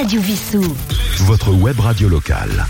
[0.00, 0.62] Radio Vissou.
[1.26, 2.64] Votre web radio locale.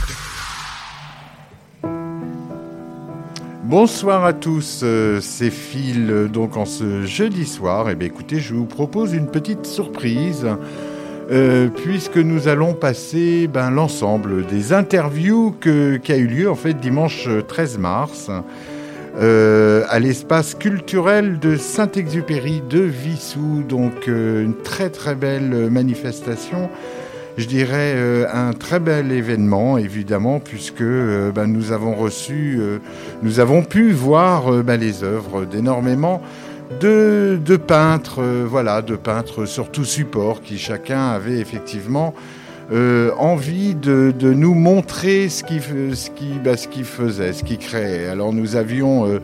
[3.65, 6.08] Bonsoir à tous, euh, c'est Phil.
[6.11, 10.46] euh, Donc en ce jeudi soir, eh bien, écoutez, je vous propose une petite surprise.
[11.30, 16.56] euh, puisque nous allons passer ben, l'ensemble des interviews que- qui a eu lieu en
[16.56, 18.28] fait dimanche euh, 13 mars
[19.20, 23.62] euh, à l'espace culturel de Saint-Exupéry de Vissou.
[23.68, 26.68] Donc euh, une très très belle manifestation.
[27.38, 32.78] Je dirais euh, un très bel événement, évidemment, puisque euh, ben, nous avons reçu, euh,
[33.22, 36.20] nous avons pu voir ben, les œuvres d'énormément
[36.80, 42.14] de, peintres, voilà, de peintres sur tout support, qui chacun avait effectivement
[43.19, 45.60] envie de, nous montrer ce qu'il
[45.97, 48.06] ce qui, bah, ce qu'il faisait, ce qu'il créait.
[48.06, 49.20] Alors nous avions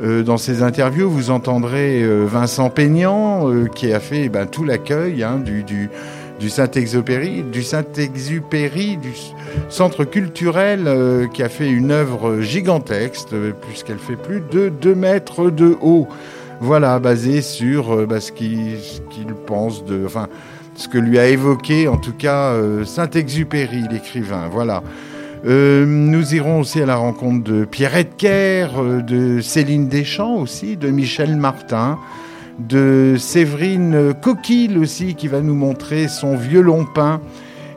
[0.00, 5.90] dans ces interviews, vous entendrez Vincent Peignant euh, qui a fait tout l'accueil hein, du,
[6.38, 9.12] du Saint-Exupéry, du Saint-Exupéry, du
[9.68, 14.94] centre culturel euh, qui a fait une œuvre gigantesque euh, puisqu'elle fait plus de 2
[14.94, 16.08] mètres de haut.
[16.60, 18.78] Voilà, basée sur euh, bah, ce qu'il
[19.46, 20.28] pense de, enfin,
[20.74, 24.48] ce que lui a évoqué en tout cas Saint-Exupéry, l'écrivain.
[24.50, 24.82] Voilà.
[25.46, 30.88] Nous irons aussi à la rencontre de Pierre Edker, euh, de Céline Deschamps aussi, de
[30.88, 31.98] Michel Martin,
[32.58, 37.20] de Séverine Coquille aussi qui va nous montrer son violon peint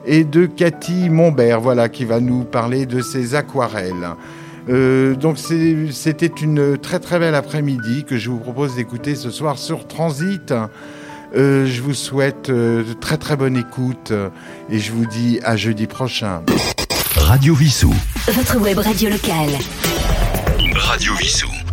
[0.06, 4.10] et de Cathy Montbert, voilà, qui va nous parler de ses aquarelles.
[4.68, 9.58] Euh, donc c'était une très très belle après-midi que je vous propose d'écouter ce soir
[9.58, 10.52] sur Transit.
[11.36, 14.30] Euh, je vous souhaite euh, de très très bonne écoute euh,
[14.70, 16.42] et je vous dis à jeudi prochain.
[17.16, 17.94] Radio Vissou.
[18.28, 19.50] Votre web radio locale.
[20.74, 21.67] Radio Vissou.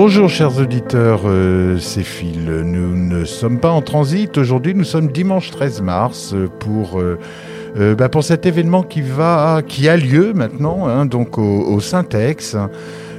[0.00, 2.44] Bonjour chers auditeurs, euh, c'est Phil.
[2.44, 4.38] Nous ne sommes pas en transit.
[4.38, 9.60] Aujourd'hui, nous sommes dimanche 13 mars euh, pour, euh, bah, pour cet événement qui, va,
[9.66, 12.56] qui a lieu maintenant, hein, donc au, Syntex.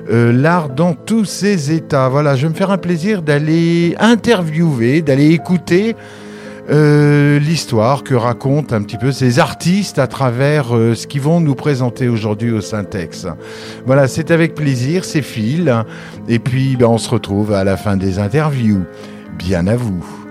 [0.09, 2.07] L'art dans tous ses états.
[2.07, 5.97] Voilà, je vais me faire un plaisir d'aller interviewer, d'aller écouter
[6.69, 11.39] euh, l'histoire que racontent un petit peu ces artistes à travers euh, ce qu'ils vont
[11.39, 13.27] nous présenter aujourd'hui au Syntex.
[13.85, 15.73] Voilà, c'est avec plaisir, c'est Phil.
[16.27, 18.83] Et puis, ben, on se retrouve à la fin des interviews.
[19.37, 20.28] Bien à vous.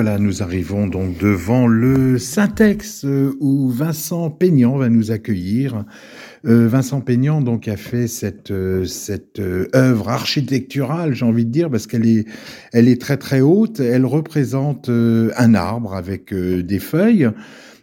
[0.00, 5.84] Voilà, nous arrivons donc devant le Syntex euh, où Vincent Peignant va nous accueillir.
[6.46, 11.68] Euh, Vincent Peignant donc a fait cette euh, cette œuvre architecturale, j'ai envie de dire,
[11.68, 12.26] parce qu'elle est
[12.72, 13.80] elle est très très haute.
[13.80, 17.28] Elle représente un arbre avec des feuilles.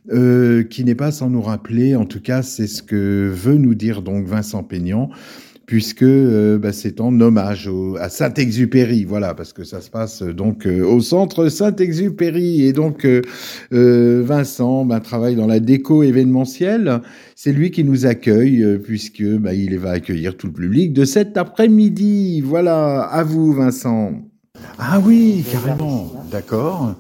[0.08, 4.02] qui n'est pas sans nous rappeler, en tout cas, c'est ce que veut nous dire
[4.02, 5.10] donc Vincent Peignant,
[5.66, 10.22] puisque euh, bah, c'est en hommage au- à Saint-Exupéry, voilà, parce que ça se passe
[10.22, 16.04] euh, donc euh, au centre Saint-Exupéry, et donc euh, Vincent bah, travaille dans la déco
[16.04, 17.02] événementielle.
[17.36, 21.38] C'est lui qui nous accueille, puisque bah, il va accueillir tout le public de cet
[21.38, 22.42] après-midi.
[22.42, 24.12] Voilà, à vous, Vincent.
[24.80, 26.96] Ah oui, carrément, d'accord.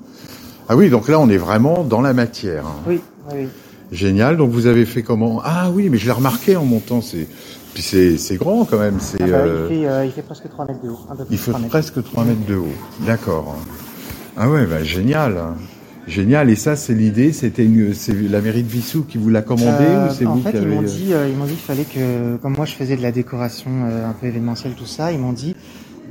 [0.67, 2.65] Ah oui, donc là, on est vraiment dans la matière.
[2.65, 2.75] hein.
[2.87, 2.99] Oui,
[3.31, 3.47] oui, oui.
[3.91, 4.35] Génial.
[4.37, 5.39] Donc vous avez fait comment?
[5.43, 7.01] Ah oui, mais je l'ai remarqué en montant.
[7.01, 7.27] C'est
[7.75, 8.97] puis c'est c'est grand quand même.
[8.99, 10.99] C'est Ah bah, euh, il, fait, euh, il fait presque 3 mètres de haut.
[11.11, 11.69] Un peu plus il fait 3 mètres.
[11.69, 12.73] presque 3 mètres de haut.
[13.05, 13.55] D'accord.
[14.37, 15.37] Ah ouais, bah génial.
[16.07, 16.49] Génial.
[16.49, 17.33] Et ça, c'est l'idée.
[17.33, 20.35] C'était une, c'est la mairie de Vissou qui vous l'a commandé Euh, ou c'est en
[20.35, 22.53] vous fait, qui ils avez m'ont dit, euh, ils m'ont dit qu'il fallait que, comme
[22.55, 25.55] moi je faisais de la décoration euh, un peu événementielle, tout ça, ils m'ont dit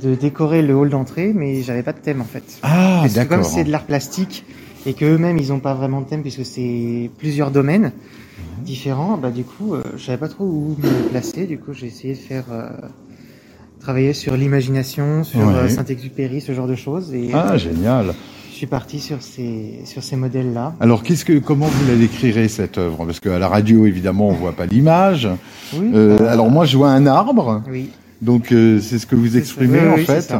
[0.03, 2.43] de décorer le hall d'entrée, mais j'avais pas de thème en fait.
[2.63, 3.45] Ah, que comme d'accord.
[3.45, 4.45] c'est de l'art plastique
[4.85, 7.91] et que eux-mêmes ils ont pas vraiment de thème puisque c'est plusieurs domaines
[8.37, 8.63] Mhm.
[8.65, 11.45] différents, bah du coup, euh, je savais pas trop où me placer.
[11.45, 12.67] Du coup, j'ai essayé de faire euh,
[13.79, 15.53] travailler sur l'imagination, sur Ouais.
[15.55, 17.13] euh, Saint-Exupéry, ce genre de choses.
[17.13, 18.13] Et Ah, génial.
[18.51, 20.73] je suis parti sur ces sur ces modèles-là.
[20.81, 23.05] Alors, qu'est-ce que, comment vous la décrirez cette œuvre?
[23.05, 25.29] Parce qu'à la radio, évidemment, on voit pas l'image.
[25.73, 25.91] Oui.
[25.93, 27.61] Euh, alors moi, je vois un arbre.
[27.71, 27.89] oui.
[28.21, 30.35] Donc euh, c'est ce que vous exprimez oui, en oui, c'est fait.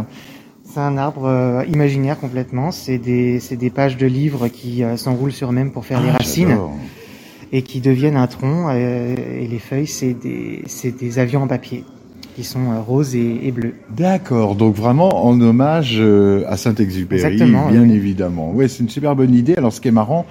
[0.75, 2.69] C'est un arbre euh, imaginaire complètement.
[2.69, 6.17] C'est des, des pages de livres qui euh, s'enroulent sur eux-mêmes pour faire les Ah,
[6.17, 6.57] racines
[7.53, 8.67] et qui deviennent un tronc.
[8.71, 10.65] euh, et les feuilles, c'est des,
[10.99, 11.85] des avions en papier
[12.35, 13.75] qui sont roses et, et bleus.
[13.95, 15.97] D'accord, donc vraiment en hommage
[16.45, 17.93] à Saint-Exupéry, bien oui.
[17.93, 18.51] évidemment.
[18.51, 19.55] Ouais, c'est une super bonne idée.
[19.55, 20.25] Alors ce qui est marrant,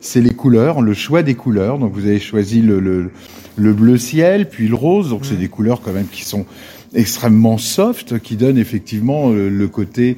[0.00, 1.78] c'est les couleurs, le choix des couleurs.
[1.78, 3.10] Donc vous avez choisi le, le,
[3.56, 5.10] le bleu ciel, puis le rose.
[5.10, 6.46] Donc c'est des couleurs quand même qui sont
[6.94, 10.16] extrêmement soft qui donne effectivement euh, le côté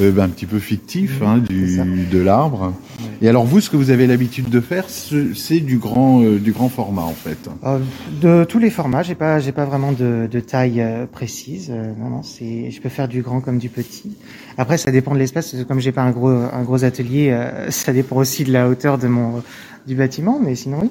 [0.00, 2.74] euh, ben, un petit peu fictif hein, c'est du, de l'arbre.
[3.22, 6.38] Et alors vous, ce que vous avez l'habitude de faire, ce- c'est du grand, euh,
[6.38, 7.38] du grand format en fait.
[7.64, 7.78] Euh,
[8.20, 11.70] de tous les formats, j'ai pas, j'ai pas vraiment de, de taille euh, précise.
[11.70, 14.16] Euh, non, non, c'est, je peux faire du grand comme du petit.
[14.58, 15.54] Après, ça dépend de l'espace.
[15.68, 18.98] Comme j'ai pas un gros, un gros atelier, euh, ça dépend aussi de la hauteur
[18.98, 19.42] de mon,
[19.86, 20.40] du bâtiment.
[20.42, 20.90] Mais sinon, oui.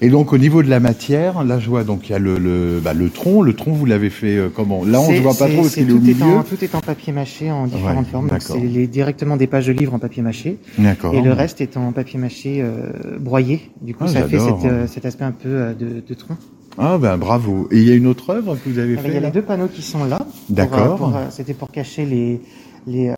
[0.00, 2.38] Et donc au niveau de la matière, là je vois donc il y a le,
[2.38, 3.42] le, bah, le tronc.
[3.42, 4.84] Le tronc, vous l'avez fait euh, comment?
[4.84, 6.74] Là on ne voit pas trop parce qu'il est au tout est en- tout est
[6.76, 8.28] en papier mâché en différentes Ouais, formes.
[8.28, 10.58] Donc c'est directement des pages de livres en papier mâché.
[10.78, 11.14] D'accord.
[11.14, 13.70] Et le reste est en papier mâché euh, broyé.
[13.82, 16.36] Du coup, Ah, ça fait cette, euh, cet aspect un peu euh, de, de tronc.
[16.78, 17.68] Ah ben bravo.
[17.72, 19.30] Et il y a une autre œuvre que vous avez Alors, il y a les
[19.32, 20.18] deux panneaux qui sont là.
[20.48, 21.12] D'accord.
[21.30, 22.40] C'était pour cacher les
[22.86, 23.12] les,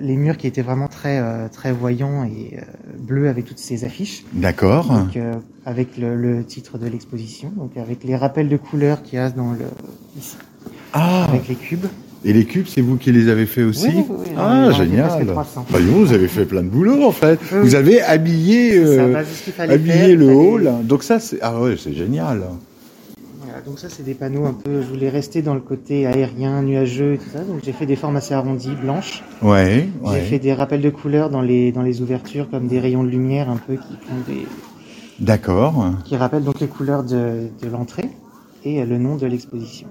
[0.00, 2.58] les murs qui étaient vraiment très très voyants et
[2.98, 4.24] bleus avec toutes ces affiches.
[4.34, 4.92] D'accord.
[5.16, 5.32] Euh,
[5.64, 9.30] avec le, le titre de l'exposition, donc avec les rappels de couleurs qu'il y a
[9.30, 9.64] dans le
[10.18, 10.36] ici,
[10.92, 11.86] Ah avec les cubes.
[12.24, 15.08] Et les cubes, c'est vous qui les avez fait aussi Oui, oui, oui, Ah, génial.
[15.08, 15.66] presque 300.
[15.70, 17.40] Bah, vous avez fait plein de boulot en fait.
[17.52, 19.18] Oui, Vous avez habillé, ça, euh, bah,
[19.72, 20.34] habillé faire, le fallait-
[20.68, 20.70] hall.
[20.84, 22.42] Donc ça, c'est ah ouais, génial.
[23.42, 24.82] Voilà, donc ça c'est des panneaux un peu.
[24.82, 27.40] Je voulais rester dans le côté aérien, nuageux et tout ça.
[27.40, 29.24] Donc j'ai fait des formes assez arrondies, blanches.
[29.40, 29.88] Ouais.
[30.04, 30.20] J'ai ouais.
[30.20, 33.48] fait des rappels de couleurs dans les dans les ouvertures comme des rayons de lumière
[33.48, 34.46] un peu qui font des
[35.20, 35.84] D'accord.
[36.04, 38.08] qui rappellent donc les couleurs de, de l'entrée
[38.64, 39.86] et le nom de l'exposition.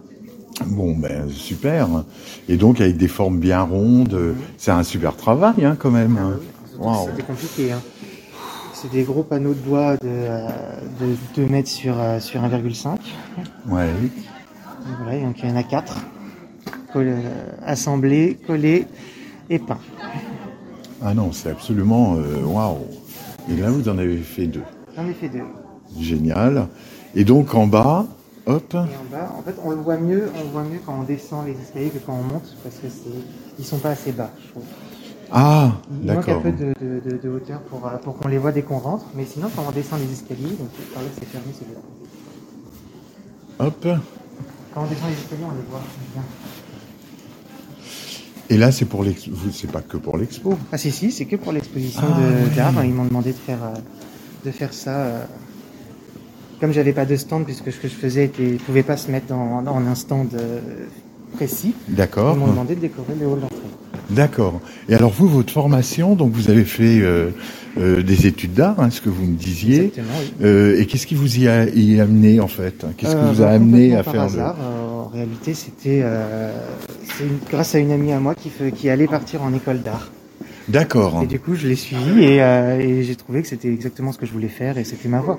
[0.65, 1.87] Bon, ben super.
[2.47, 6.17] Et donc avec des formes bien rondes, c'est un super travail hein, quand même.
[6.77, 7.09] Waouh.
[7.09, 7.71] C'était compliqué.
[7.71, 7.81] Hein.
[8.73, 10.47] C'est des gros panneaux de bois de, euh,
[11.01, 12.97] de 2 mètres sur, euh, sur 1,5.
[13.67, 13.87] Ouais.
[13.87, 15.97] Donc Voilà, donc il y en a 4.
[17.65, 18.87] assemblés, collés
[19.49, 19.79] et peints.
[21.01, 22.77] Ah non, c'est absolument euh, waouh.
[23.51, 24.63] Et là, vous en avez fait deux.
[24.95, 25.43] J'en ai fait deux.
[25.99, 26.67] Génial.
[27.15, 28.05] Et donc en bas,
[28.49, 28.73] hop.
[28.73, 31.03] Et en bas, en fait, on le voit mieux, on le voit mieux quand on
[31.03, 33.19] descend les escaliers que quand on monte, parce que c'est,
[33.57, 34.63] ils sont pas assez bas, je trouve.
[35.31, 36.41] Ah, Il manque un d'accord.
[36.41, 39.05] peu de, de, de, de hauteur pour, euh, pour qu'on les voit dès qu'on rentre,
[39.15, 41.79] mais sinon, quand on descend les escaliers, donc par là c'est fermé, c'est bien.
[43.59, 43.87] Hop.
[44.73, 45.81] Quand on descend les escaliers, on les voit
[46.13, 46.23] bien.
[48.51, 49.31] Et là, c'est pour l'expo.
[49.53, 50.57] C'est pas que pour l'expo.
[50.71, 52.19] Ah si si, c'est que pour l'exposition Ah,
[52.49, 52.83] de- d'art.
[52.83, 53.77] Ils m'ont demandé de faire euh,
[54.45, 54.95] de faire ça.
[55.01, 55.23] euh,
[56.59, 59.27] Comme j'avais pas de stand, puisque ce que je faisais était, pouvait pas se mettre
[59.27, 60.59] dans, dans un stand euh,
[61.35, 62.35] précis, D'accord.
[62.35, 63.55] ils m'ont demandé de décorer le hall d'entrée.
[64.09, 64.59] D'accord.
[64.89, 67.29] Et alors vous, votre formation, donc vous avez fait euh,
[67.77, 69.85] euh, des études d'art, hein, ce que vous me disiez.
[69.85, 70.07] Exactement.
[70.19, 70.33] Oui.
[70.43, 73.41] Euh, et qu'est-ce qui vous y a, y a amené en fait Qu'est-ce qui vous
[73.41, 74.55] a bah, amené à complètement faire par hasard.
[74.59, 76.03] Euh, en réalité, c'était
[77.49, 80.09] grâce à une amie à moi qui, fait- qui allait partir en école d'art.
[80.69, 81.21] D'accord.
[81.23, 84.17] Et du coup, je l'ai suivi et, euh, et j'ai trouvé que c'était exactement ce
[84.17, 85.37] que je voulais faire et c'était ma voie.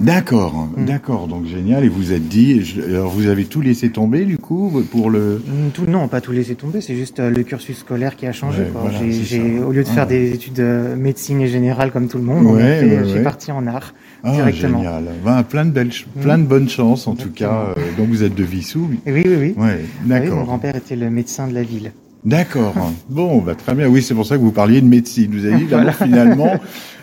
[0.00, 0.68] D'accord.
[0.76, 0.84] Mm.
[0.86, 1.28] D'accord.
[1.28, 1.84] Donc génial.
[1.84, 2.62] Et vous êtes dit.
[2.64, 5.42] je- alors vous avez tout laissé tomber du coup pour le.
[5.46, 8.32] Mm, Tout, non, pas tout laisser tomber, c'est juste euh, le cursus scolaire qui a
[8.32, 8.62] changé.
[8.62, 8.82] Ouais, quoi.
[8.82, 10.06] voilà, J'ai- au lieu de faire Ah.
[10.06, 13.22] des études de médecine et générale comme tout le monde, Ouais, j'ai ouais.
[13.22, 13.94] parti en art
[14.24, 14.78] Ah directement.
[14.78, 15.04] génial.
[15.24, 17.74] Ben, plein de belles, ch- plein de bonnes chances en tout cas.
[17.76, 18.88] Euh, donc vous êtes de Vissou.
[19.06, 19.54] Et oui, oui, oui.
[19.56, 19.70] Ouais.
[19.70, 20.44] Ah oui, mon D'accord.
[20.44, 21.92] grand-père était le médecin de la ville.
[22.24, 22.74] D'accord.
[23.08, 23.88] Bon, bah, très bien.
[23.88, 25.30] Oui, c'est pour ça que vous parliez de médecine.
[25.32, 25.66] Vous avez dit,
[26.02, 26.60] finalement,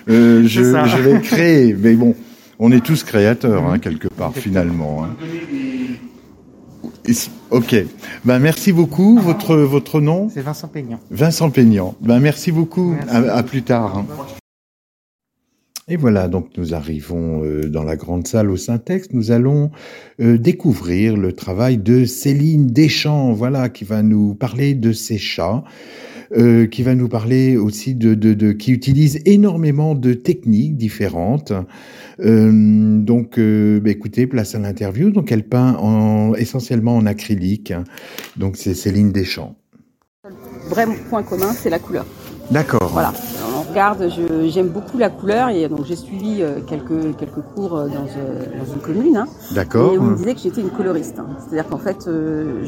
[0.10, 0.62] euh, je,
[1.02, 1.76] vais créer.
[1.78, 2.16] Mais bon,
[2.58, 5.04] on est tous créateurs, hein, quelque part, finalement.
[5.04, 5.16] hein.
[7.52, 7.76] Ok.
[8.24, 9.18] Ben, merci beaucoup.
[9.20, 10.30] Votre, votre nom?
[10.34, 11.00] C'est Vincent Peignant.
[11.10, 11.96] Vincent Peignant.
[12.02, 12.92] Ben, merci beaucoup.
[12.92, 13.30] Merci.
[13.30, 14.04] À, à plus tard.
[15.92, 19.08] Et voilà, donc nous arrivons euh, dans la grande salle au Syntex.
[19.12, 19.72] Nous allons
[20.22, 25.64] euh, découvrir le travail de Céline Deschamps, voilà, qui va nous parler de ses chats,
[26.38, 31.54] euh, qui va nous parler aussi de, de, de qui utilise énormément de techniques différentes.
[32.20, 35.10] Euh, donc, euh, bah, écoutez, place à l'interview.
[35.10, 37.74] Donc, elle peint en, essentiellement en acrylique.
[38.38, 39.56] Donc, c'est Céline Deschamps.
[40.70, 42.06] vrai point commun, c'est la couleur.
[42.52, 42.92] D'accord.
[42.94, 43.12] Voilà.
[43.70, 47.88] Regarde, je- j'aime beaucoup la couleur et donc j'ai suivi euh, quelques quelques cours euh,
[47.88, 49.18] dans, euh, dans une commune.
[49.18, 49.28] hein.
[49.52, 49.94] D'accord.
[49.94, 51.20] Et on me disait que j'étais une coloriste.
[51.20, 51.26] hein.
[51.40, 52.64] C'est-à-dire qu'en fait, euh,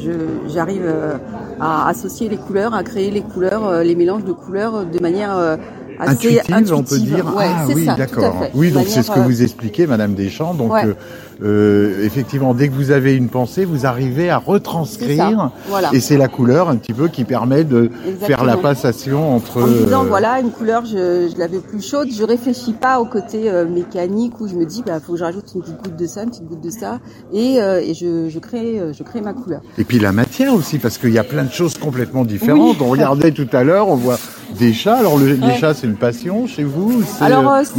[0.48, 1.14] j'arrive euh,
[1.60, 5.58] à associer les couleurs, à créer les couleurs, euh, les mélanges de couleurs de manière
[5.98, 7.26] assez intuitive, on peut dire.
[7.36, 8.44] Ouais, ah oui, d'accord.
[8.54, 10.54] Oui, donc c'est ce que vous expliquez, Madame Deschamps.
[10.54, 10.86] Donc, Ouais.
[10.86, 10.94] euh,
[11.42, 15.50] euh, effectivement, dès que vous avez une pensée, vous arrivez à retranscrire.
[15.68, 15.90] Voilà.
[15.92, 19.62] Et c'est la couleur un petit peu qui permet de faire la passation entre.
[19.62, 23.00] En disant euh, voilà une couleur je, je la veux plus chaude, je réfléchis pas
[23.00, 25.82] au côté euh, mécanique où je me dis bah faut que je rajoute une petite
[25.82, 27.00] goutte de ça, une petite goutte de ça
[27.32, 29.60] et, euh, et je, je crée euh, je crée ma couleur.
[29.78, 32.80] Et puis la matière aussi, parce qu'il y a plein de choses complètement différentes.
[32.80, 34.18] On regardait tout à l'heure, on voit
[34.58, 34.96] des chats.
[34.96, 35.56] Alors le, les Ouais.
[35.58, 37.02] chats, c'est une passion chez vous ou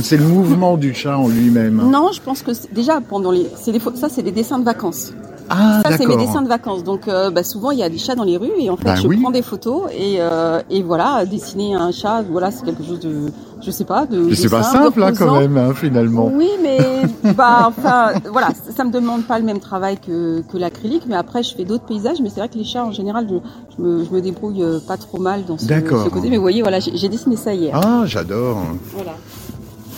[0.01, 1.82] c'est, le mouvement du chat en lui-même?
[1.91, 5.12] Non, je pense que déjà pendant les des ça c'est des dessins de vacances.
[5.50, 6.83] Ah, Ça, c'est mes dessins de vacances.
[6.86, 8.86] Donc, euh, bah, souvent, il y a des chats dans les rues et en fait,
[8.86, 9.19] Bah je oui.
[9.22, 13.25] prends des photos et, euh, et voilà, dessiner un chat, voilà, c'est quelque chose de,
[13.62, 14.33] je sais pas, de.
[14.33, 16.31] C'est pas simple, simple, hein, quand même, hein, finalement.
[16.33, 16.77] Oui, mais
[17.36, 21.43] bah, enfin, voilà, ça, me demande pas le même travail que, que l'acrylique, mais après,
[21.43, 22.22] je fais d'autres paysages.
[22.22, 23.36] Mais c'est vrai que les chats, en général, je,
[23.77, 26.29] je me, je me débrouille euh, pas trop mal dans ce, ce côté.
[26.29, 27.75] Mais vous voyez, voilà, j'ai dessiné ça hier.
[27.75, 28.60] Ah, j'adore.
[28.93, 29.12] Voilà.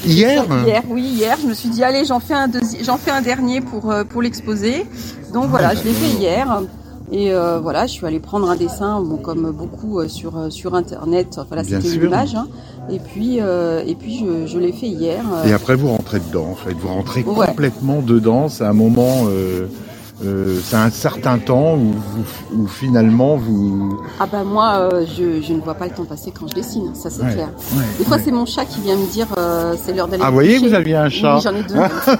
[0.05, 2.49] Hier Hier, oui, hier, je me suis dit allez, j'en fais un
[2.83, 4.85] j'en fais un dernier pour euh, pour l'exposer.
[5.33, 6.61] Donc voilà, je l'ai fait hier.
[7.11, 10.49] Et euh, voilà, je suis allée prendre un dessin, bon, comme beaucoup euh, sur euh,
[10.49, 11.37] sur internet.
[11.37, 12.35] Enfin là, c'était une image.
[12.35, 12.47] hein.
[12.89, 15.21] Et puis euh, et puis je, je l'ai fait hier.
[15.33, 16.73] euh, Et après, vous rentrez dedans, en fait.
[16.73, 17.45] Vous rentrez Ouais.
[17.47, 18.49] complètement dedans.
[18.49, 19.25] C'est un moment,
[20.23, 23.99] euh, c'est un certain temps où, finalement vous.
[24.19, 26.95] Ah bah moi, euh, je, je ne vois pas le temps passer quand je dessine,
[26.95, 27.49] ça c'est Ouais, clair.
[27.75, 28.21] ouais, Des fois, ouais.
[28.23, 30.23] c'est mon chat qui vient me dire euh, c'est l'heure d'aller.
[30.25, 31.35] Ah, vous voyez, vous aviez un chat.
[31.35, 31.75] Oui, j'en ai deux.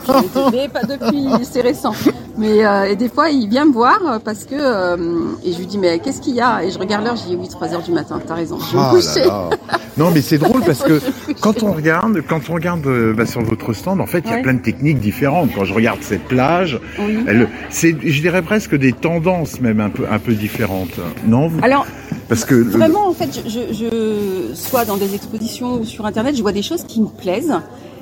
[0.07, 1.93] J'en ai deux, mais pas depuis, c'est récent.
[2.37, 4.97] Mais euh, et des fois, il vient me voir euh, parce que euh,
[5.45, 6.63] et je lui dis mais qu'est-ce qu'il y a?
[6.63, 8.19] Et je regarde l'heure, je dis oui, 3 heures du matin.
[8.25, 9.25] T'as raison, je vais Ah me coucher.
[9.25, 9.49] là.
[9.97, 10.99] Non, mais c'est drôle parce que
[11.41, 14.33] quand on regarde, quand on regarde euh, bah, sur votre stand, en fait, il y
[14.33, 15.51] a plein de techniques différentes.
[15.55, 17.23] Quand je regarde cette plage, Oui.
[17.27, 20.99] elle, c'est, je dirais presque des tendances même un peu, un peu différentes.
[21.25, 21.85] Non, vous- Alors
[22.27, 26.05] parce que le- vraiment, en fait, je, je, je soit dans des expositions ou sur
[26.05, 27.53] internet, je vois des choses qui me plaisent.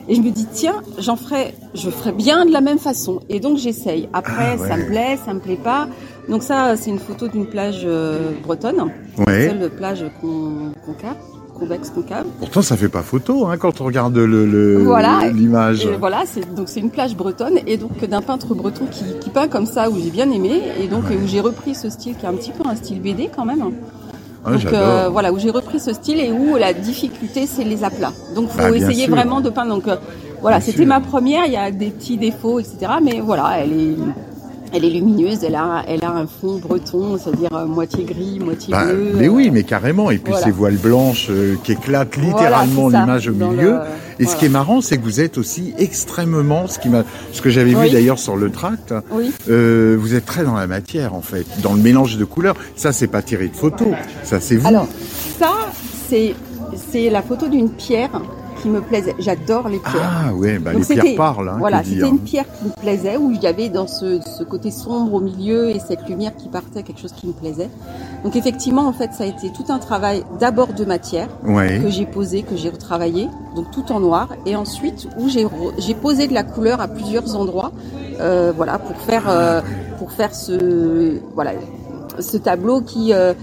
[0.10, 3.22] Et je me dis, tiens, j'en ferai, je ferai bien de la même façon.
[3.30, 4.10] Et donc, j'essaye.
[4.14, 4.68] Après, Ah, ouais.
[4.68, 5.88] ça me plaît, ça me plaît pas.
[6.30, 8.92] Donc ça, c'est une photo d'une plage euh, bretonne.
[9.28, 9.50] ouais.
[9.50, 11.16] Seule plage con- concave,
[11.58, 12.26] convexe concave.
[12.40, 15.28] Pourtant, ça fait pas photo hein, quand on regarde le, le- Voilà.
[15.34, 15.86] l'image.
[15.86, 19.30] Et voilà, c'est donc c'est une plage bretonne et donc d'un peintre breton qui, qui
[19.30, 22.26] peint comme ça où j'ai bien aimé et donc où j'ai repris ce style qui
[22.26, 23.72] est un petit peu un style BD quand même.
[24.46, 27.84] Ah, donc euh, voilà où j'ai repris ce style et où la difficulté c'est les
[27.84, 28.12] aplats.
[28.36, 29.16] Donc faut Bah, essayer sûr.
[29.16, 29.74] vraiment de peindre.
[29.76, 29.96] Donc euh,
[30.42, 31.46] voilà, c'était ma première.
[31.46, 32.78] Il y a des petits défauts etc.
[33.02, 33.96] Mais voilà, elle est
[34.74, 35.44] elle est lumineuse.
[35.44, 39.12] Elle a elle a un fond breton, c'est-à-dire euh, moitié gris, moitié Bah, bleu.
[39.16, 40.12] mais euh, oui, mais carrément.
[40.12, 40.46] Et puis voilà.
[40.46, 43.72] ces voiles blanches euh, qui éclatent littéralement l'image au milieu.
[43.74, 43.80] le-
[44.20, 47.42] Et ce qui est marrant, c'est que vous êtes aussi extrêmement, ce qui m'a, ce
[47.42, 49.32] que j'avais vu d'ailleurs sur le tract, Oui.
[49.50, 52.56] euh, vous êtes très dans la matière en fait, dans le mélange de couleurs.
[52.76, 53.86] Ça, c'est pas tiré de photo,
[54.24, 54.68] ça c'est vous.
[54.68, 54.88] Alors,
[55.40, 55.52] ça,
[56.10, 56.36] c'est
[56.92, 58.10] c'est la photo d'une pierre
[58.64, 59.14] qui me plaisait.
[59.20, 60.28] J'adore les pierres.
[60.30, 61.50] ah ouais, bah, les pierres parlent.
[61.50, 64.44] Hein, voilà, c'était une pierre qui me plaisait, où il y avait dans ce, ce
[64.44, 67.70] côté sombre au milieu et cette lumière qui partait, quelque chose qui me plaisait.
[68.24, 71.80] Donc effectivement, en fait, ça a été tout un travail d'abord de matière Ouais.
[71.84, 76.28] que j'ai posé, que j'ai retravaillé, donc tout en noir, et ensuite où j'ai posé
[76.28, 77.74] de la couleur à plusieurs endroits,
[78.22, 79.62] euh, voilà, pour faire euh,
[80.00, 81.52] pour faire ce voilà
[82.20, 83.34] ce tableau qui euh,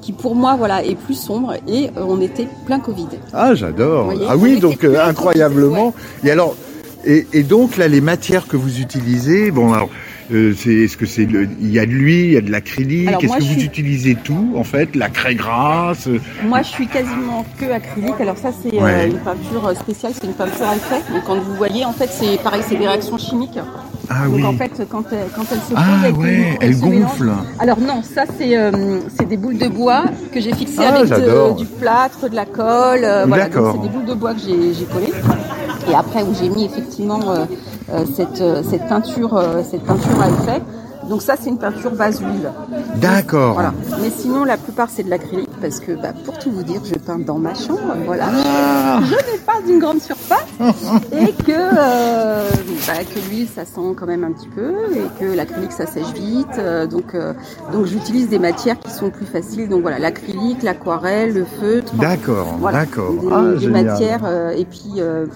[0.00, 3.08] qui pour moi voilà est plus sombre et euh, on était plein Covid.
[3.32, 4.12] Ah, j'adore.
[4.28, 5.94] Ah oui, donc euh, incroyablement.
[6.24, 6.56] Et alors,
[7.04, 9.88] et, et donc là, les matières que vous utilisez, bon alors.
[10.32, 12.50] Euh, c'est, est-ce que c'est le- il y a de l'huile, il y a de
[12.50, 16.18] l'acrylique, Alors, est-ce moi, que vous suis- utilisez tout en fait, la craie grasse euh,
[16.44, 18.20] Moi, je suis quasiment que acrylique.
[18.20, 19.08] Alors ça, c'est euh, Ouais.
[19.08, 21.02] une peinture spéciale, c'est une peinture à effet.
[21.12, 23.58] Donc quand vous voyez, en fait, c'est pareil, c'est des réactions chimiques.
[24.08, 24.44] Ah Donc oui.
[24.44, 27.02] en fait, quand elle, quand elle se Ah avec ouais, elle mélange.
[27.02, 27.30] gonfle.
[27.58, 31.08] Alors non, ça c'est euh, c'est des boules de bois que j'ai fixées Ah, avec
[31.10, 33.00] de- du plâtre, de la colle.
[33.02, 35.12] euh, voilà, donc c'est des boules de bois que j'ai j'ai collées.
[35.90, 37.44] Et après où j'ai mis effectivement euh,
[38.14, 40.62] cette euh, cette peinture euh, cette peinture à effet.
[41.08, 42.50] Donc ça c'est une peinture base huile.
[42.96, 43.54] D'accord.
[43.54, 43.72] Voilà.
[44.02, 46.96] Mais sinon la plupart c'est de l'acrylique parce que bah, pour tout vous dire je
[46.96, 47.94] peins dans ma chambre.
[48.04, 48.24] Voilà.
[48.44, 50.40] Ah, Je n'ai pas une grande surface
[51.12, 52.50] et que euh,
[52.88, 56.12] bah, que l'huile ça sent quand même un petit peu et que l'acrylique ça sèche
[56.12, 56.48] vite.
[56.58, 57.34] euh, donc euh,
[57.72, 59.68] donc j'utilise des matières qui sont plus faciles.
[59.68, 61.94] Donc voilà l'acrylique, l'aquarelle, le feutre.
[61.94, 63.12] d'accord, Voilà, d'accord.
[63.12, 65.26] Des, Ah, des matières euh, et puis euh,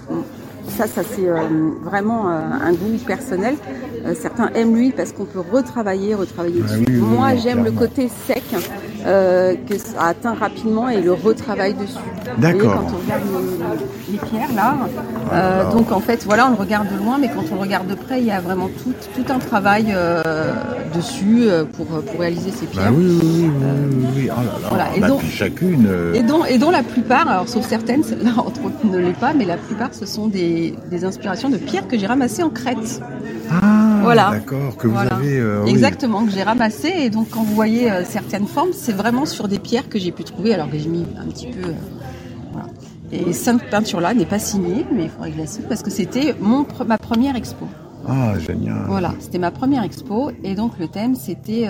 [0.77, 1.37] ça, ça c'est euh,
[1.83, 3.55] vraiment euh, un goût personnel.
[4.05, 6.85] Euh, certains aiment l'huile parce qu'on peut retravailler, retravailler Ah dessus.
[6.87, 8.43] oui, oui, Moi, oui, j'aime le côté sec
[9.05, 11.93] euh, que ça atteint rapidement et le retravail dessus.
[12.35, 12.75] Vous voyez, D'accord.
[12.87, 13.23] quand on regarde
[14.07, 14.75] les, les pierres là,
[15.33, 17.87] euh, donc en fait, voilà, on le regarde de loin, mais quand on le regarde
[17.87, 20.53] de près, il y a vraiment tout, tout un travail euh,
[20.95, 22.91] dessus pour, pour réaliser ces pierres.
[22.91, 24.29] Bah oui, oui, oui, oui.
[24.31, 24.67] Oh là là.
[24.69, 25.87] Voilà, et Bah, donc- chacune.
[26.15, 29.33] Et dont, et dont la plupart, alors sauf certaines, celle-là entre autres ne l'est pas,
[29.33, 33.01] mais la plupart ce sont des, des inspirations de pierres que j'ai ramassées en Crète.
[33.51, 34.29] Ah, Voilà.
[34.31, 35.15] d'accord, que vous Voilà.
[35.15, 35.37] avez.
[35.39, 35.71] euh, oui.
[35.71, 36.93] Exactement, que j'ai ramassées.
[36.99, 40.11] Et donc quand vous voyez euh, certaines formes, c'est vraiment sur des pierres que j'ai
[40.11, 41.69] pu trouver, alors que j'ai mis un petit peu.
[41.69, 41.73] euh,
[42.51, 42.67] voilà.
[43.11, 45.91] Et cette peinture-là n'est pas signée, mais il faudrait que je la signe parce que
[45.91, 47.65] c'était mon ma première expo.
[48.07, 48.85] Ah, génial.
[48.87, 51.67] Voilà, c'était ma première expo et donc le thème c'était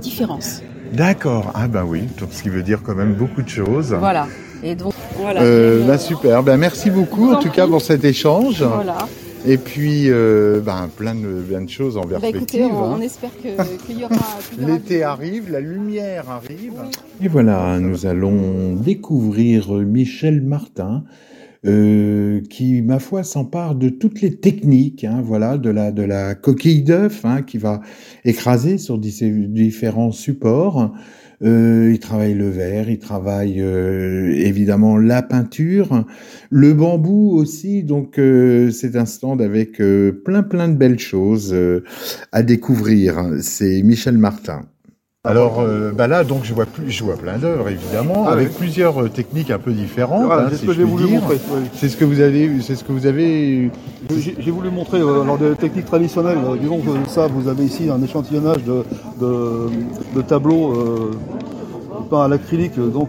[0.00, 0.62] différence.
[0.92, 1.50] D'accord.
[1.54, 3.92] Ah bah oui, ce qui veut dire quand même beaucoup de choses.
[3.98, 4.26] Voilà.
[4.62, 5.42] Et donc voilà.
[5.42, 6.42] Euh, bah super.
[6.42, 8.62] Bah merci beaucoup en tout cas pour cet échange.
[8.62, 8.98] voilà.
[9.48, 12.62] Et puis, euh, ben, plein, de, plein de choses en Bah, perspective.
[12.62, 12.96] écoutez, on, hein.
[12.98, 14.16] on espère que- qu'il y aura.
[14.50, 16.72] qu'il y aura L'été arrive, la lumière arrive.
[17.22, 21.04] Et voilà, nous allons découvrir Michel Martin,
[21.64, 26.34] euh, qui, ma foi, s'empare de toutes les techniques, hein, voilà, de la, de la
[26.34, 27.82] coquille d'œuf, hein, qui va
[28.24, 30.92] écraser sur différents supports.
[31.42, 36.06] Euh, il travaille le verre, il travaille euh, évidemment la peinture,
[36.50, 37.82] le bambou aussi.
[37.82, 41.84] Donc euh, c'est un stand avec euh, plein plein de belles choses euh,
[42.32, 43.38] à découvrir.
[43.40, 44.66] C'est Michel Martin.
[45.26, 48.48] Alors euh, bah là donc je vois plus, je vois plein d'œuvres évidemment Ah avec
[48.50, 48.54] oui.
[48.58, 50.24] plusieurs euh, techniques un peu différentes.
[50.26, 51.20] Voilà, hein, c'est si ce que je j'ai voulu dire.
[51.20, 51.38] montrer.
[51.52, 51.60] oui.
[51.74, 53.70] C'est ce que vous avez, c'est ce que vous avez.
[54.38, 56.38] J'ai voulu montrer euh, alors des techniques traditionnelles.
[56.60, 58.84] Disons que ça, vous avez ici un échantillonnage de,
[59.20, 59.68] de,
[60.14, 60.72] de tableaux
[62.14, 63.08] à l'acrylique, euh, donc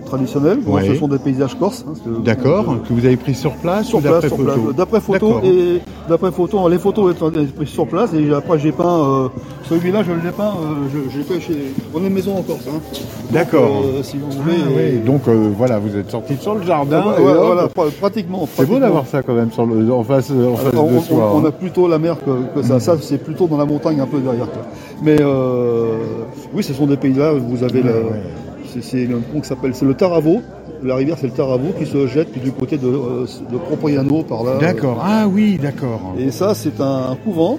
[0.68, 0.88] Ouais.
[0.88, 1.86] Ce sont des paysages corses.
[1.88, 4.76] hein, D'accord, que vous avez pris sur place Sur ou place, d'après sur photo place.
[4.76, 5.42] D'après photo D'accord.
[5.46, 9.28] et d'après photo, les photos étant prises sur place et après j'ai peint euh,
[9.70, 11.74] celui-là, je l'ai peint, euh, je, fait chez.
[11.94, 12.66] On a une maison en Corse.
[12.70, 12.80] Hein.
[13.32, 13.84] D'accord.
[13.84, 14.56] euh, si vous Ah, voulez.
[14.94, 15.00] oui.
[15.06, 15.24] Donc
[15.58, 17.04] voilà, vous êtes sorti sur le jardin.
[17.06, 17.68] Ah, et voilà,
[18.00, 18.48] pratiquement.
[18.56, 21.02] C'est beau d'avoir ça quand même sur le, en face, en face Alors, de on,
[21.02, 21.32] soi.
[21.34, 21.50] on- on hein.
[21.50, 22.80] a plutôt la mer que, que ça.
[22.80, 24.50] Ça, c'est plutôt dans la montagne, un peu derrière.
[24.50, 24.62] quoi.
[25.04, 25.18] Mais
[26.54, 27.34] oui, ce sont des pays-là.
[27.34, 28.22] Vous avez ouais.
[28.82, 30.42] C'est, le pont qui s'appelle, c'est le Taravo.
[30.84, 34.44] La rivière, c'est le Taravo qui se jette du côté de, euh, de Propriano par
[34.44, 34.58] là.
[34.60, 35.02] D'accord.
[35.04, 36.14] Ah oui, d'accord.
[36.20, 37.58] Et ça, c'est un couvent.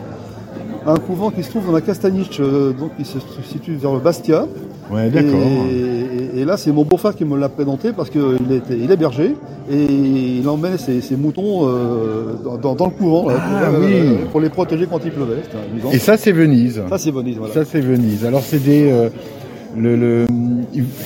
[0.87, 3.99] Un couvent qui se trouve dans la Castaniche, euh, donc qui se situe vers le
[3.99, 4.47] Bastia.
[4.91, 5.41] Ouais, d'accord.
[5.71, 8.23] Et, et là, c'est mon beau-frère qui me l'a présenté parce qu'il
[8.53, 9.35] était, il est berger
[9.71, 9.85] et
[10.39, 13.93] il emmène ses, ses moutons euh, dans, le couvent là, Ah, pour, oui.
[14.31, 15.43] pour les protéger quand il pleuvait.
[15.93, 16.81] Et ça, c'est Venise.
[16.89, 17.53] Ça, c'est Venise, voilà.
[17.53, 18.25] Ça, c'est Venise.
[18.25, 18.91] Alors, c'est des.
[18.91, 19.11] euh,
[19.77, 20.27] le, le-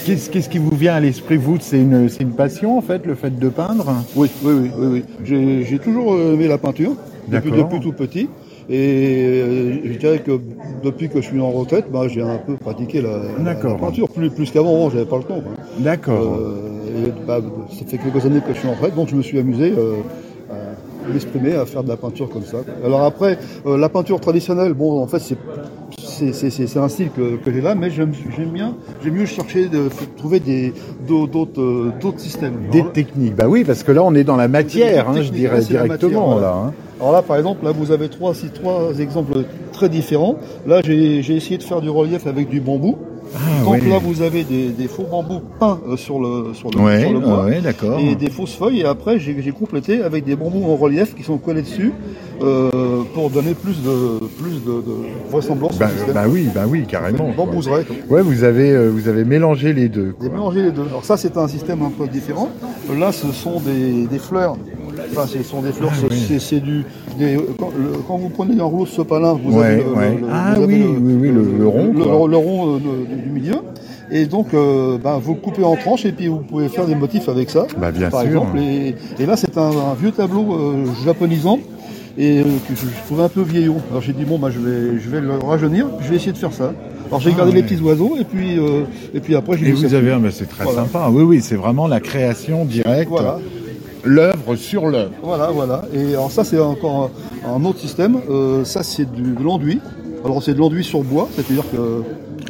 [0.04, 3.38] qu'est-ce, qui vous vient à l'esprit, vous C'est une, une passion, en fait, le fait
[3.38, 3.92] de peindre?
[4.16, 5.04] Oui, oui, oui, oui.
[5.25, 5.64] oui.
[5.69, 6.95] J'ai, toujours aimé la peinture
[7.28, 7.50] depuis,
[7.81, 8.28] tout petit.
[8.71, 10.40] Et euh, je dirais que
[10.85, 14.09] depuis que je suis en retraite, bah, j'ai un peu pratiqué la, peinture.
[14.09, 15.40] Plus, plus qu'avant, j'avais pas le temps.
[15.40, 15.52] quoi.
[15.78, 16.38] D'accord.
[16.38, 16.73] Euh,
[17.27, 19.72] bah, ça fait quelques années que je suis en retraite, donc je me suis amusé
[19.77, 19.96] euh,
[20.51, 22.59] à m'exprimer, à faire de la peinture comme ça.
[22.85, 25.38] Alors après, euh, la peinture traditionnelle, bon, en fait, c'est
[26.12, 28.12] c'est- un style que, que j'ai là, mais j'aime
[28.53, 30.40] bien, j'aime mieux chercher de trouver
[31.07, 32.55] d'autres euh, d'autres systèmes.
[32.70, 33.35] Des Alors, techniques.
[33.35, 36.35] Bah oui, parce que là, on est dans la matière, hein, je dirais là, directement,
[36.35, 36.57] matière, là.
[36.68, 36.72] hein.
[37.01, 40.37] alors là, par exemple, là, vous avez trois, six- trois exemples très différents.
[40.66, 42.96] Là, j'ai j'ai essayé de faire du relief avec du bambou.
[43.35, 46.79] Ah, Donc là, vous avez des, des faux bambous peints euh, sur le sur le,
[46.81, 47.45] Ouais, sur le bois.
[47.45, 47.99] ouais, d'accord.
[47.99, 48.81] et des fausses feuilles.
[48.81, 51.92] Et après, j'ai j'ai complété avec des bambous en relief qui sont collés dessus
[52.42, 55.79] euh, pour donner plus de plus de, de vraisemblance.
[55.79, 57.33] Bah, bah oui, bah oui, carrément.
[57.33, 57.47] quoi.
[57.47, 57.85] Bambouseraie.
[58.11, 60.12] Ouais, vous avez, euh, vous avez mélangé les deux.
[60.18, 60.29] Quoi.
[60.29, 60.83] mélangé les deux.
[60.88, 62.49] Alors ça, c'est un système un peu différent.
[62.99, 64.57] Là, ce sont des, des fleurs.
[65.12, 65.90] Enfin, ce sont des fleurs.
[65.92, 66.25] Ah, c'est- oui.
[66.29, 66.85] c'est c'est du.
[67.18, 70.11] Des- quand, le- quand vous prenez un rouleau de sopalin, vous Ouais, avez le, ouais.
[70.14, 72.79] le- le- Ah vous avez oui, oui, oui, le- rond, le, euh,
[73.25, 73.57] du milieu.
[74.11, 76.94] Et donc, euh, ben, vous le coupez en tranches et puis vous pouvez faire des
[76.94, 77.66] motifs avec ça.
[77.79, 78.29] Bah, bien par sûr.
[78.31, 78.59] exemple.
[78.59, 81.59] Et, et là, c'est un, un vieux tableau euh, japonisant
[82.18, 83.77] et euh, que je, je trouvais un peu vieillot.
[83.90, 85.87] Alors j'ai dit bon, bah, je vais, je vais le rajeunir.
[86.01, 86.72] Je vais essayer de faire ça.
[87.09, 88.83] Alors j'ai Ah, gardé les petits oiseaux et puis euh,
[89.14, 90.81] et puis après j'ai Et vous avez, ah, bah, c'est très Voilà.
[90.83, 91.09] sympa.
[91.11, 93.09] Oui, oui, c'est vraiment la création directe.
[93.11, 93.38] Voilà.
[94.05, 95.12] L'œuvre sur l'œuvre.
[95.23, 95.83] Voilà, voilà.
[95.95, 97.11] Et alors ça, c'est encore
[97.47, 98.17] un, un autre système.
[98.31, 99.81] Euh, ça, c'est du, de l'enduit.
[100.25, 102.03] Alors c'est de l'enduit sur bois, c'est-à-dire que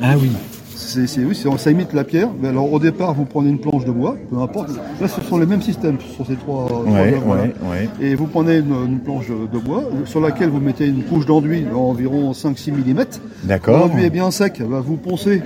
[0.03, 0.31] Ah oui.
[0.77, 2.29] c'est, c'est- oui, c'est- ça imite la pierre.
[2.41, 4.71] Mais alors au départ, vous prenez une planche de bois, peu importe.
[5.01, 6.67] Là, ce sont les mêmes systèmes sur ces trois.
[6.69, 7.43] trois Ouais, œuvres, là.
[7.43, 7.89] ouais, ouais.
[8.07, 11.63] Et vous prenez une, une planche de bois sur laquelle vous mettez une couche d'enduit
[11.63, 13.05] d'environ 5-6 mm.
[13.45, 13.79] D'accord.
[13.79, 15.43] L'enduit est bien sec, bah, vous poncez.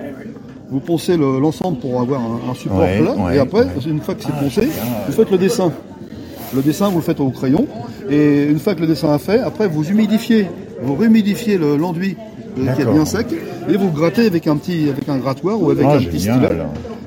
[0.69, 3.15] Vous poncez le- l'ensemble pour avoir un, un support Ouais, plat.
[3.15, 3.71] ouais, et après, ouais.
[3.87, 4.69] une fois que c'est poncé,
[5.07, 5.71] vous faites le dessin.
[6.57, 7.67] Le dessin, vous le faites au crayon.
[8.11, 10.47] Et une fois que le dessin est fait, après, vous humidifiez,
[10.83, 12.17] vous réhumidifiez le- l'enduit
[12.59, 13.27] euh, qui est bien sec
[13.69, 16.49] et vous grattez avec un petit, avec un grattoir ou avec Ah, un petit stylet.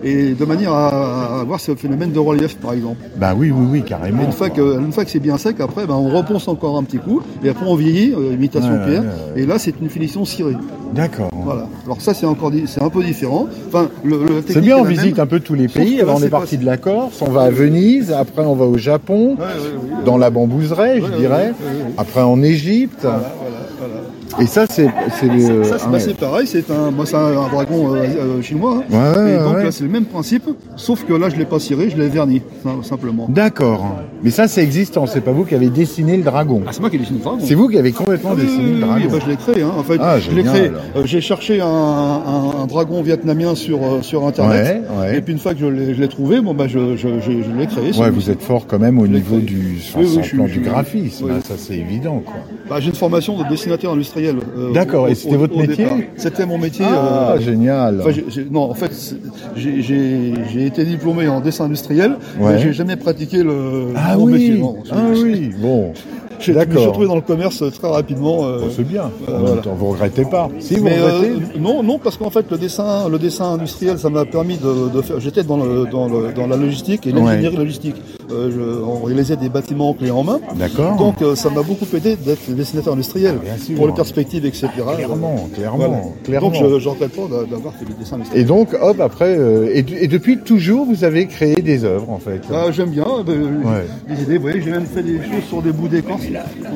[0.02, 2.98] Et de manière à, avoir ce phénomène de relief, par exemple.
[3.18, 4.24] Bah oui, oui, oui, carrément.
[4.24, 6.84] une fois que, une fois que c'est bien sec, après, ben, on reponce encore un
[6.84, 9.42] petit coup, et après on vieillit, euh, imitation Ouais, pierre, ouais, ouais.
[9.42, 10.56] et là c'est une finition cirée.
[10.94, 11.30] D'accord.
[11.34, 11.68] Voilà.
[11.86, 13.48] Alors ça c'est encore, c'est un peu différent.
[13.68, 15.24] Enfin, le, le C'est bien, on visite même.
[15.24, 16.02] un peu tous les pays.
[16.02, 18.78] Alors on est parti de la Corse, on va à Venise, après on va au
[18.78, 20.04] Japon, Ouais, ouais, ouais.
[20.06, 21.54] dans la bambouseraie, je dirais.
[21.98, 23.00] Après en Égypte.
[23.04, 24.44] Voilà, voilà, voilà.
[24.44, 24.88] Et ça, c'est
[25.20, 25.64] c'est le.
[25.64, 28.84] Ça, c'est ah bah, pareil, c'est un, moi, c'est un, un dragon euh, euh, chinois.
[28.94, 29.28] hein.
[29.28, 30.44] Et donc là c'est le même principe,
[30.76, 33.26] sauf que là je l'ai pas ciré, je l'ai verni, sim- simplement.
[33.28, 33.88] D'accord.
[34.24, 35.08] Mais ça, c'est existant.
[35.08, 36.62] C'est pas vous qui avez dessiné le dragon.
[36.66, 37.40] Ah, c'est moi qui ai dessiné le dragon.
[37.44, 39.06] C'est vous qui avez complètement Ah dessiné le dragon.
[39.12, 39.64] bah, je l'ai créé.
[39.64, 39.72] Hein.
[39.78, 40.74] En fait, Ah, je l'ai génial.
[40.96, 44.84] Euh, j'ai cherché un, un- un dragon vietnamien sur, euh, sur Internet.
[44.90, 45.18] Ouais, ouais.
[45.18, 47.68] Et puis une fois que je l'ai trouvé, bon, bah, je, je, je, je l'ai
[47.68, 47.92] créé.
[48.00, 49.46] Ouais, vous êtes fort quand même au niveau créé.
[49.46, 51.26] du sur, Oui, oui, sur le je plan suis- du graphisme.
[51.26, 51.32] oui.
[51.36, 52.22] hein, ça c'est évident.
[52.26, 52.36] Quoi.
[52.70, 54.36] Bah, j'ai une formation de dessinateur industriel.
[54.58, 55.88] euh, D'accord, et c'était votre métier.
[56.18, 56.86] C'était mon métier.
[56.88, 58.02] Ah, génial.
[58.52, 58.92] Non, en fait,
[59.56, 64.58] j'ai- été diplômé en dessin industriel, mais j'ai jamais pratiqué le ah mon oui, métier.
[64.60, 64.76] non.
[64.92, 65.94] ah oui, bon,
[66.40, 68.46] Je, me suis retrouvé dans le commerce très rapidement.
[68.46, 69.12] euh, Bon, c'est bien.
[69.28, 69.62] euh, voilà.
[69.62, 72.58] temps, vous regrettez pas Si vous mais regrettez euh, non, non, parce qu'en fait le
[72.58, 75.20] dessin, le dessin industriel, ça m'a permis de, de faire.
[75.20, 77.96] J'étais dans, le, dans, le, dans la logistique et l'ingénierie logistique.
[78.32, 80.40] Euh, je, on réalisait des bâtiments clés en main.
[80.56, 80.96] D'accord.
[80.98, 83.76] Donc euh, ça m'a beaucoup aidé d'être dessinateur industriel Ah, bien sûr.
[83.76, 84.68] pour les perspectives, etc.
[84.96, 85.98] Clairement, clairement, Voilà.
[86.24, 86.52] clairement.
[86.52, 88.44] Donc je regrette pas d'a- d'avoir fait du dessin industriel.
[88.44, 92.20] Et donc, hop, après, euh, et, et depuis toujours, vous avez créé des œuvres, en
[92.20, 92.42] fait.
[92.54, 93.86] Ah, J'aime bien Ouais.
[94.08, 94.36] les idées.
[94.38, 96.22] Vous voyez, j'ai même fait des choses sur des bouts d'écorce.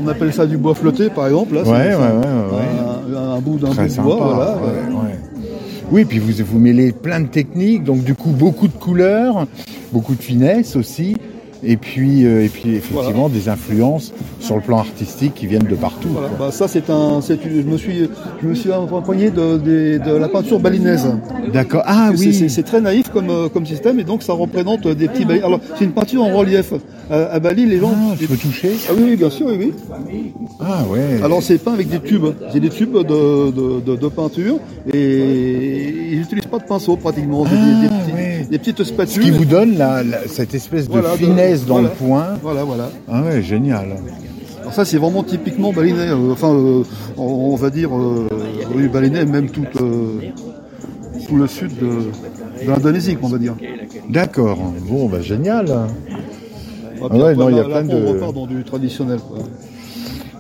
[0.04, 1.54] On appelle ça du bois flotté, par exemple.
[1.56, 4.16] Là, Ouais, ouais, ouais, un, bout d'un bout de bois.
[4.34, 4.58] Voilà.
[5.92, 9.46] Oui, puis vous, vous mêlez plein de techniques, donc du coup beaucoup de couleurs,
[9.92, 11.16] beaucoup de finesse aussi,
[11.66, 15.76] et puis, euh, et puis effectivement des influences sur le plan artistique qui viennent de
[15.76, 16.10] partout.
[16.12, 16.30] Voilà.
[16.38, 17.22] Bah, ça, c'est un.
[17.22, 18.10] c'est une- Je me suis,
[18.42, 21.08] je me suis empoigné de, de, de la peinture balinaise.
[21.54, 21.84] D'accord.
[21.86, 22.50] Ah oui.
[22.50, 25.44] C'est très naïf comme, euh, comme système et donc ça représente des petits balines.
[25.44, 26.74] Alors, c'est une peinture en relief.
[27.12, 27.94] À, à Bali, les gens.
[27.94, 29.74] Ah, je peux toucher Ah oui, oui, bien sûr, oui, oui.
[30.60, 31.22] Ah ouais.
[31.24, 34.58] Alors c'est peint avec des tubes, c'est des tubes de, de, de, peinture
[34.94, 38.48] et ils n'utilisent pas de pinceau pratiquement, c'est des, des Ah, petits- ouais.
[38.50, 39.24] des petites Ce spatules.
[39.24, 41.26] qui vous donne la- la- cette espèce de Voilà, de-
[41.62, 41.90] dans voilà.
[41.90, 42.28] le point.
[42.42, 42.90] Voilà, voilà.
[43.12, 43.88] Ah ouais, génial.
[44.62, 46.84] Alors ça c'est vraiment typiquement balinais, euh, enfin euh,
[47.18, 48.30] on, on va dire euh,
[48.76, 49.66] oui balinais, même tout,
[51.28, 51.86] tout le sud de,
[52.66, 53.56] de l'Indonésie, on va dire.
[54.10, 54.58] D'accord.
[54.90, 55.66] Bon, bah génial.
[55.70, 55.88] Ah,
[57.02, 59.20] ouais, après, non, il y a plein là, on de- repart dans du traditionnel.
[59.20, 59.40] Quoi.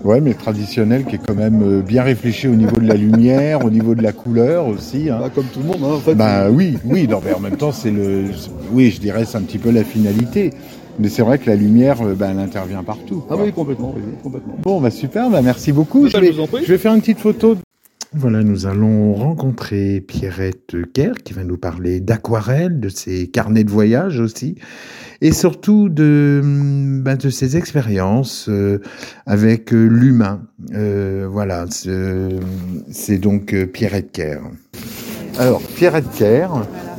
[0.04, 3.69] Ouais, mais traditionnel qui est quand même bien réfléchi au niveau de la lumière, au
[3.69, 5.10] niveau de la couleur aussi.
[5.10, 5.17] hein.
[5.21, 6.15] Bah, comme tout le monde, hein, en fait.
[6.15, 8.26] Bah oui, oui, non, mais en même temps, c'est le,
[8.73, 10.52] oui, je dirais, c'est un petit peu la finalité.
[10.99, 13.23] Mais c'est vrai que la lumière, euh, ben, elle intervient partout.
[13.29, 13.45] Ah quoi.
[13.45, 14.58] oui, complètement, oui, complètement.
[14.62, 16.03] Bon, bah super, bah merci beaucoup.
[16.03, 16.34] Bah, Je vais,
[16.65, 17.58] je faire une petite photo.
[18.15, 23.71] Voilà, nous allons rencontrer Pierrette Kerr qui va nous parler d'aquarelle, de ses carnets de
[23.71, 24.56] voyage aussi,
[25.21, 28.82] et surtout de, hum, ben, de ses expériences euh,
[29.25, 30.43] avec euh, l'humain.
[30.75, 32.29] Euh, voilà, c'est
[32.91, 34.41] c'est donc euh, Pierrette Kerr.
[35.39, 36.49] Alors, Pierrette Kerr,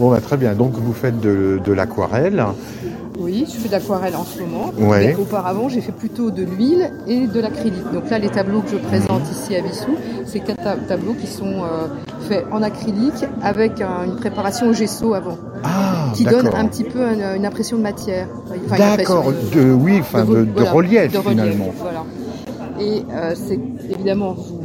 [0.01, 2.45] bon, bah, très bien, donc vous faites de, de l'aquarelle.
[3.19, 4.73] Oui, je fais de l'aquarelle en ce moment.
[4.77, 5.07] Ouais.
[5.09, 7.93] Mais auparavant, j'ai fait plutôt de l'huile et de l'acrylique.
[7.93, 9.95] Donc là, les tableaux que je présente ici à Vissou,
[10.27, 11.87] c'est quatre ta- tableaux qui sont euh,
[12.29, 16.85] faits en acrylique avec un- une préparation au gesso avant, Ah, qui donne un petit
[16.85, 18.27] peu une, une impression de matière.
[18.67, 21.73] Enfin, D'accord, de, oui, enfin, de, de voilà, relief de finalement.
[21.79, 22.03] Voilà.
[22.81, 24.61] Et euh, c'est évidemment, vous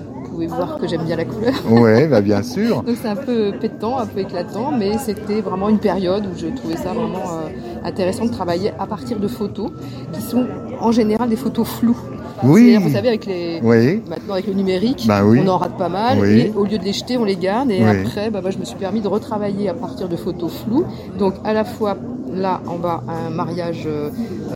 [0.48, 1.54] pouvez voir que j'aime bien la couleur.
[1.70, 2.82] Ouais, bah bien sûr.
[2.84, 6.48] Donc c'est un peu pétant, un peu éclatant, mais c'était vraiment une période où je
[6.48, 7.50] trouvais ça vraiment euh,
[7.84, 9.70] intéressant de travailler à partir de photos
[10.14, 10.46] qui sont
[10.80, 11.98] en général des photos floues.
[12.44, 12.78] Oui.
[12.82, 14.02] Vous savez, avec les, Oui.
[14.10, 15.42] maintenant avec le numérique, Bah oui.
[15.44, 16.20] on en rate pas mal.
[16.22, 16.40] Oui.
[16.40, 17.70] Et au lieu de les jeter, on les garde.
[17.70, 17.90] Et Oui.
[17.90, 20.86] après, bah, moi, je me suis permis de retravailler à partir de photos floues.
[21.18, 21.98] Donc à la fois
[22.32, 24.10] là en bas un mariage euh,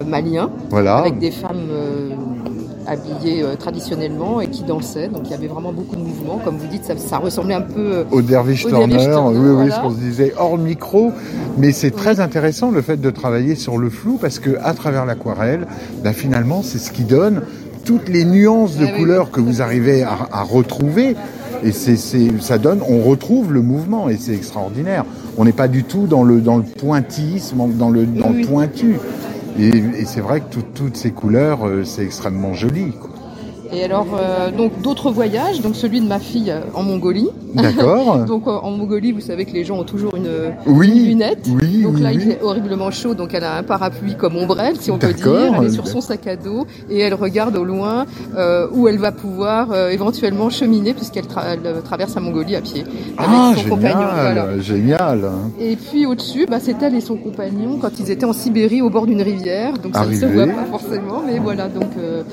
[0.07, 0.97] malien Voilà.
[0.97, 1.67] avec des femmes
[2.93, 5.07] habillées euh, traditionnellement et qui dansaient.
[5.09, 6.39] Donc il y avait vraiment beaucoup de mouvements.
[6.43, 7.79] Comme vous dites, ça, ça ressemblait un peu.
[7.97, 9.75] euh, Au Dervish Turner, oui, oui, voilà.
[9.75, 11.11] ce qu'on se disait hors micro,
[11.57, 15.05] mais c'est très intéressant le fait de travailler sur le flou parce que à travers
[15.05, 15.67] l'aquarelle,
[16.03, 17.41] bah, finalement, c'est ce qui donne
[17.85, 21.15] toutes les nuances de Ah oui, couleurs que vous arrivez à, à retrouver.
[21.65, 21.95] Et c'est,
[22.41, 25.05] ça donne, on retrouve le mouvement et c'est extraordinaire.
[25.37, 28.97] On n'est pas du tout dans le, dans le pointillisme, dans le, dans le pointu.
[29.57, 32.93] Et, et c'est vrai que tout- toutes ces couleurs, euh, c'est extrêmement joli.
[33.75, 37.29] Et alors, euh, donc d'autres voyages, donc celui de ma fille euh, en Mongolie.
[37.55, 40.29] D'accord Donc en Mongolie, vous savez que les gens ont toujours une,
[40.67, 41.47] Oui, une lunette.
[41.61, 44.75] oui, donc oui, là, il fait horriblement chaud, donc elle a un parapluie comme ombrelle,
[44.79, 45.53] si on peut dire.
[45.57, 48.05] Elle est sur son sac à dos et elle regarde au loin
[48.37, 52.61] euh, où elle va pouvoir euh, éventuellement cheminer puisqu'elle tra- euh, traverse la Mongolie à
[52.61, 52.81] pied
[53.17, 53.99] avec Ah, son compagnon.
[53.99, 54.59] génial, Voilà.
[54.59, 55.31] génial.
[55.59, 58.89] Et puis au-dessus, bah, c'est elle et son compagnon quand ils étaient en Sibérie au
[58.89, 59.73] bord d'une rivière.
[59.77, 61.67] Donc ça ne se voit pas forcément, mais voilà.
[61.69, 62.23] Donc, euh,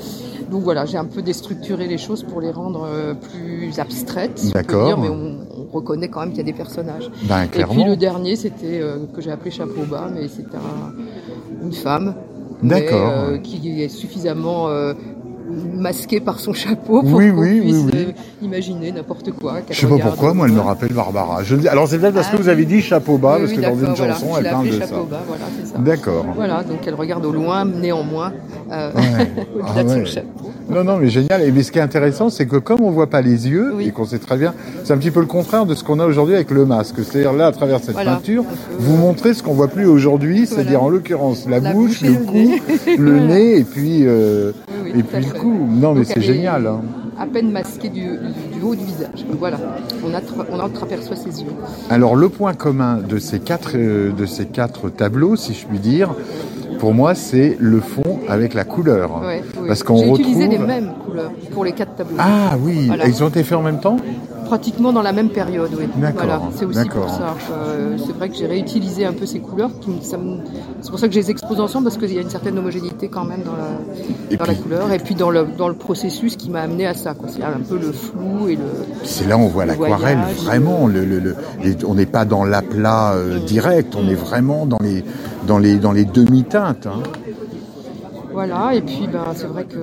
[0.50, 4.38] donc voilà, j'ai un peu déstructuré les choses pour les rendre euh, plus abstraites.
[4.38, 4.98] si D'accord.
[4.98, 7.10] Mais on, on reconnaît quand même qu'il y a des personnages.
[7.28, 11.64] Ben, Et puis le dernier, c'était euh, que j'ai appelé Chapeau bas, mais c'est un,
[11.64, 12.14] une femme.
[12.62, 13.10] D'accord.
[13.10, 14.68] euh, qui est suffisamment
[15.74, 17.90] masquée par son chapeau pour Oui, qu'on oui, oui, puisse oui.
[18.08, 19.54] euh, imaginer n'importe quoi.
[19.70, 21.42] Je sais pas pourquoi, moi, elle me rappelle Barbara.
[21.42, 23.74] Je Alors, c'est peut-être parce Ah que vous avez dit chapeau bas, parce que dans
[23.74, 24.14] une voilà.
[24.14, 24.80] chanson, elle parle de ça.
[24.86, 25.78] chapeau bas, voilà, c'est ça.
[25.78, 26.26] D'accord.
[26.34, 28.32] Voilà, donc elle regarde au loin, néanmoins,
[28.70, 29.02] euh, Ouais.
[29.54, 30.06] au-delà Ah de son ouais.
[30.06, 30.50] chapeau.
[30.70, 31.42] Non, non, mais génial.
[31.42, 33.88] Et mais ce qui est intéressant, c'est que comme on voit pas les yeux Oui.
[33.88, 34.54] et qu'on sait très bien,
[34.84, 36.96] c'est un petit peu le contraire de ce qu'on a aujourd'hui avec le masque.
[37.02, 38.12] C'est-à-dire là, à travers cette Voilà.
[38.16, 38.44] peinture,
[38.78, 40.46] vous montrez ce qu'on voit plus aujourd'hui, Voilà.
[40.62, 42.52] c'est-à-dire en l'occurrence la, La bouche, le cou,
[42.86, 43.26] le Voilà.
[43.26, 44.52] nez et puis euh,
[44.84, 45.52] Oui, oui, et puis le cou.
[45.68, 46.66] Non, mais c'est génial.
[46.66, 46.80] hein.
[47.18, 48.06] À peine masqué du, du-
[48.58, 49.26] du haut du visage.
[49.38, 49.58] Voilà.
[50.06, 51.50] On, attra- on entreaperçoit ses yeux.
[51.90, 55.78] Alors le point commun de ces quatre euh, de ces quatre tableaux, si je puis
[55.78, 56.14] dire,
[56.80, 59.20] pour moi, c'est le fond avec la couleur.
[59.22, 59.68] Ouais, oui.
[59.68, 62.16] Parce qu'on utilisé retrouve- les mêmes couleurs pour les quatre tableaux.
[62.18, 63.06] Ah oui, Voilà.
[63.06, 63.98] ils ont été faits en même temps?
[64.50, 65.84] Pratiquement dans la même période, oui.
[66.16, 67.36] Voilà, c'est aussi pour ça.
[67.52, 69.70] Euh, c'est vrai que j'ai réutilisé un peu ces couleurs.
[70.02, 73.06] C'est pour ça que je les expose ensemble parce qu'il y a une certaine homogénéité
[73.06, 73.68] quand même dans la,
[74.32, 76.84] Et dans puis- la couleur et puis dans le, dans le processus qui m'a amené
[76.84, 77.14] à ça.
[77.28, 78.62] C'est un peu le flou et le.
[79.04, 80.88] C'est là où on voit Le l'aquarelle, vraiment.
[80.88, 84.78] Le, le- le- les- on n'est pas dans l'aplat euh, direct, on est vraiment dans
[84.82, 85.04] les,
[85.46, 86.88] dans les, dans les demi-teintes.
[86.88, 87.02] hein.
[88.32, 89.76] Voilà, et puis ben, c'est vrai que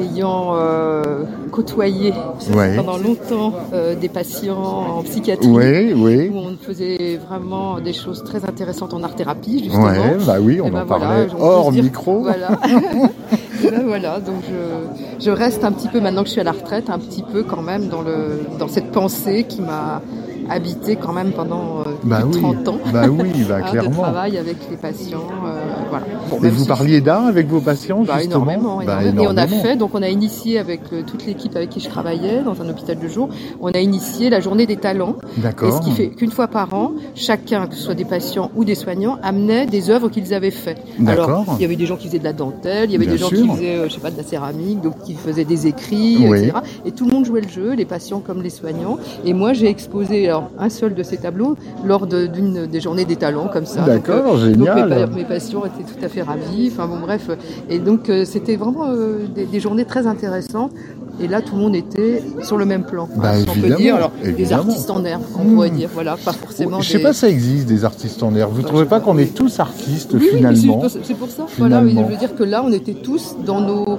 [0.00, 2.12] ayant euh, côtoyé
[2.54, 2.76] Ouais.
[2.76, 4.62] pendant longtemps euh, des patients
[4.98, 6.06] en psychiatrie, où
[6.38, 9.84] on faisait vraiment des choses très intéressantes en art-thérapie, justement.
[9.86, 12.20] Ouais, bah oui, on Eh ben en parlait hors dire- micro.
[12.22, 12.50] Voilà.
[13.64, 16.44] Et ben voilà, donc je, je reste un petit peu, maintenant que je suis à
[16.44, 20.02] la retraite, un petit peu quand même dans, le, dans cette pensée qui m'a
[20.50, 22.78] habité quand même pendant Bah de oui, 30 ans.
[22.92, 24.02] bah oui, bah hein, de clairement.
[24.02, 25.18] travail avec les patients.
[25.46, 25.60] euh,
[25.90, 26.04] voilà.
[26.30, 29.22] Bon, Et vous si- parliez d'art avec vos patients, bah, justement énormément, Bah, énormément.
[29.22, 31.88] Et on a fait, donc on a initié avec euh, toute l'équipe avec qui je
[31.88, 33.28] travaillais dans un hôpital de jour,
[33.60, 35.16] on a initié la journée des talents.
[35.38, 35.74] Et D'accord.
[35.82, 38.74] ce qui fait qu'une fois par an, chacun, que ce soit des patients ou des
[38.74, 40.80] soignants, amenait des œuvres qu'ils avaient faites.
[40.98, 41.28] D'accord.
[41.28, 43.14] Alors, il y avait des gens qui faisaient de la dentelle, il y avait Bien
[43.14, 43.42] des gens sûr.
[43.42, 46.38] qui faisaient, euh, je sais pas, de la céramique, donc qui faisaient des écrits, Oui.
[46.38, 46.52] etc.
[46.84, 48.98] Et tout le monde jouait le jeu, les patients comme les soignants.
[49.24, 51.56] Et moi, j'ai exposé alors, un seul de ces tableaux
[51.92, 53.80] lors de- d'une des journées des talents, comme ça.
[53.80, 54.88] Donc, D'accord, euh, donc, génial.
[54.88, 56.70] mes, pa- mes patients étaient tout à fait ravis.
[56.72, 57.28] Enfin bon, bref.
[57.68, 60.72] Et donc, euh, c'était vraiment euh, des, des journées très intéressantes.
[61.20, 63.06] Et là, tout le monde était sur le même plan.
[63.16, 63.94] Bah, si on peut évidemment, dire.
[63.96, 65.52] Alors, des artistes en herbe, on Mmh.
[65.54, 65.90] pourrait dire.
[65.92, 66.80] Voilà, pas forcément.
[66.80, 68.48] Je sais des- pas si ça existe des artistes en air.
[68.48, 71.44] Vous Bah, trouvez pas sais qu'on est tous artistes Oui, finalement c'est- pour ça.
[71.58, 72.08] Voilà, Finalement.
[72.08, 73.98] je veux dire que là, on était tous dans nos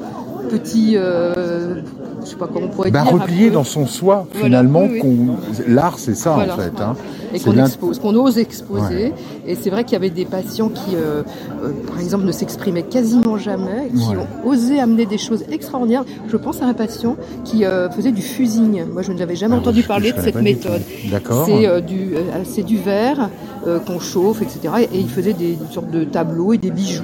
[0.50, 0.94] petits.
[0.98, 1.76] Euh,
[2.26, 3.14] je sais pas comment on pourrait bah, dire.
[3.14, 4.82] replié dans son soi, Voilà, finalement.
[4.84, 5.00] oui, oui.
[5.00, 6.72] qu'on- L'art, c'est ça, Voilà, en fait.
[6.76, 6.90] voilà.
[6.92, 6.96] hein.
[7.36, 9.12] et qu'on expose, qu'on ose exposer.
[9.48, 11.24] Et c'est vrai qu'il y avait des patients qui, euh,
[11.64, 14.18] euh, par exemple, ne s'exprimaient quasiment jamais, qui Ouais.
[14.18, 16.06] ont osé amener des choses extraordinaires.
[16.28, 18.84] Je pense à un patient qui euh, faisait du fusing.
[18.86, 20.82] Moi, je n'avais jamais Ah, entendu je- parler je de cette méthode.
[21.10, 21.46] D'accord.
[21.48, 22.14] C'est du,
[22.46, 23.30] c'est du verre
[23.88, 24.88] qu'on chauffe, etc.
[24.94, 27.04] Et il faisait des sortes de tableaux et des bijoux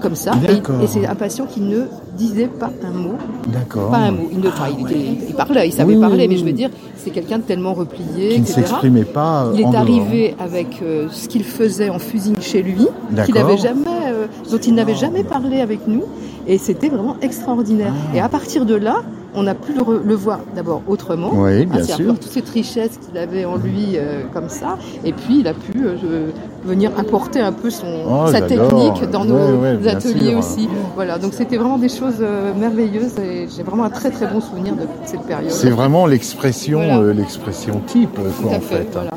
[0.00, 0.32] comme ça.
[0.48, 1.82] Et, c'est un patient qui ne
[2.16, 3.14] disait pas un mot
[3.46, 3.90] D'accord.
[3.90, 4.28] pas un mot.
[4.32, 6.52] Il, ne, enfin, il, était- il parlait, il savait Oui, parler, oui, mais je veux
[6.52, 9.82] dire, c'est quelqu'un de tellement replié, Qui ne s'exprimait pas euh, Il en est dehors.
[9.82, 12.86] arrivé avec euh, ce qu'il faisait en fusing chez lui,
[13.24, 16.04] qu'il jamais, euh, dont il n'avait jamais parlé avec nous,
[16.46, 17.92] et c'était vraiment extraordinaire.
[18.12, 18.16] Ah.
[18.16, 19.02] Et à partir de là,
[19.34, 22.14] on a pu le, voir d'abord autrement, Oui, bien hein, c'est-à-dire sûr.
[22.18, 25.72] toute cette richesse qu'il avait en lui euh, comme ça, et puis il a pu
[25.84, 26.30] euh,
[26.64, 30.38] venir apporter un peu son Oh, sa technique dans nos bien ateliers sûr.
[30.38, 30.68] aussi.
[30.94, 34.40] Voilà, donc c'était vraiment des choses euh, merveilleuses et j'ai vraiment un très très bon
[34.40, 35.50] souvenir de cette période.
[35.50, 37.12] C'est vraiment l'expression, Voilà.
[37.12, 38.88] l'expression type, quoi, à en fait, fait.
[38.92, 39.10] voilà.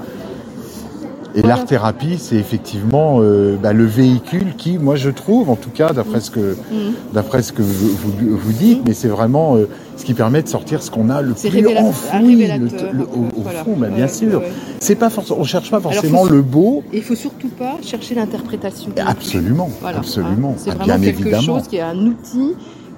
[1.35, 1.55] Et Voilà.
[1.55, 5.91] l'art thérapie, c'est effectivement euh, bah, le véhicule qui, moi, je trouve, en tout cas,
[5.91, 6.39] d'après ce que,
[6.71, 6.93] Mhm.
[7.11, 9.67] d'après ce que vous, vous, vous dites, mais c'est vraiment euh,
[9.97, 13.41] ce qui permet de sortir ce qu'on a le plus enfoui, le- le- au, au
[13.41, 13.63] voilà.
[13.63, 14.39] fond, bah, bien Ouais, sûr.
[14.41, 14.51] ouais.
[14.79, 16.83] C'est pas forcément, on cherche pas Alors, forcément faut- le beau.
[16.93, 18.91] Et il faut surtout pas chercher l'interprétation.
[19.03, 20.55] Absolument, Voilà, absolument, hein.
[20.57, 21.41] C'est Ah, vraiment bien quelque évidemment.
[21.59, 22.53] chose qui est un outil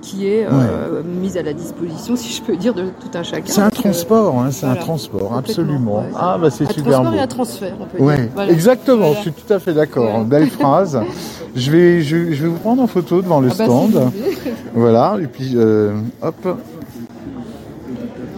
[0.06, 3.44] qui est euh, mis à la disposition, si je peux dire, de tout un chacun.
[3.52, 4.80] C'est un que- transport, hein, c'est voilà.
[4.82, 6.00] un transport, absolument.
[6.02, 6.06] ouais.
[6.16, 7.18] Ah bah c'est un super transport beau.
[7.18, 8.30] et un transfert, on peut Ouais, dire.
[8.36, 8.52] Voilà.
[8.52, 9.16] exactement, Voilà.
[9.16, 10.24] je suis tout à fait d'accord.
[10.26, 11.00] Belle phrase.
[11.56, 14.12] je, vais, je, je vais vous prendre en photo devant le Ah bah, stand.
[14.76, 16.48] Voilà, et puis euh, hop.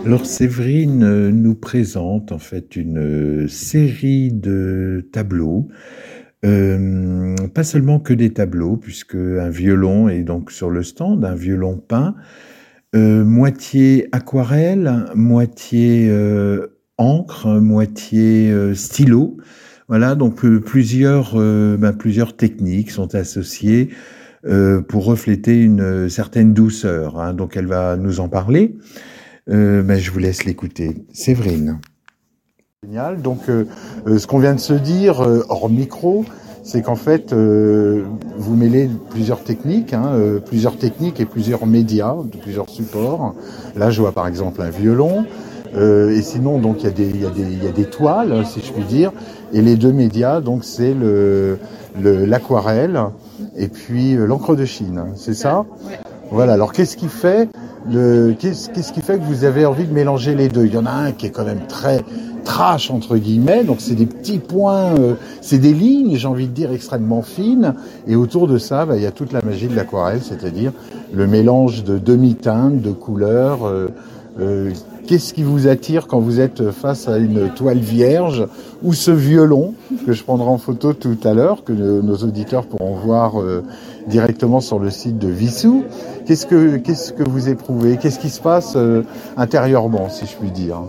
[0.06, 5.68] Alors Séverine euh, nous présente en fait une euh, série de tableaux,
[6.48, 11.36] Euh, pas seulement que des tableaux, puisque un violon est donc sur le stand, un
[11.36, 12.16] violon peint,
[12.96, 19.38] euh, moitié aquarelle, moitié euh, encre, moitié stylo.
[19.90, 23.90] Voilà, donc plusieurs, ben, plusieurs techniques sont associées
[24.88, 27.20] pour refléter une certaine douceur.
[27.22, 27.34] hein.
[27.34, 28.76] Donc elle va nous en parler.
[29.48, 31.06] Ben, je vous laisse l'écouter.
[31.14, 31.80] Séverine.
[32.84, 33.24] Génial.
[33.24, 33.66] Donc euh,
[34.06, 36.26] euh, ce qu'on vient de se dire euh, hors micro,
[36.62, 38.04] c'est qu'en fait euh,
[38.38, 43.34] vous mêlez plusieurs techniques, hein, euh, plusieurs techniques et plusieurs médias, de plusieurs supports.
[43.76, 45.26] Là je vois par exemple un violon.
[45.76, 47.86] Euh, et sinon, donc il y, a des- y, a des- il y a des
[47.86, 49.12] toiles, si je puis dire.
[49.54, 51.58] Et les deux médias, donc c'est le
[52.00, 53.00] le- l'aquarelle
[53.58, 55.04] et puis l'encre de Chine.
[55.16, 55.66] C'est ça?
[55.88, 55.98] Ouais.
[56.30, 56.54] Voilà.
[56.54, 57.50] Alors qu'est-ce qui fait
[57.90, 60.66] le qu'est-ce qu'est-ce qui fait que vous avez envie de mélanger les deux?
[60.66, 62.02] Il y en a un qui est quand même très
[62.48, 66.54] trash entre guillemets, donc c'est des petits points, euh, c'est des lignes, j'ai envie de
[66.54, 67.74] dire extrêmement fines,
[68.08, 70.72] et autour de ça, bah, il y a toute la magie de l'aquarelle, c'est-à-dire
[71.14, 73.66] le mélange de demi-teintes, de couleurs.
[73.66, 73.90] euh,
[74.40, 74.72] euh,
[75.08, 78.46] Qu'est-ce qui vous attire quand vous êtes face à une toile vierge
[78.84, 79.74] ou ce violon
[80.06, 83.36] que je prendrai en photo tout à l'heure, que nos auditeurs pourront voir
[84.08, 85.86] directement sur le site de Vissou.
[86.26, 87.96] Qu'est-ce que que vous éprouvez?
[87.96, 88.78] Qu'est-ce qui se passe
[89.38, 90.82] intérieurement, si je puis dire?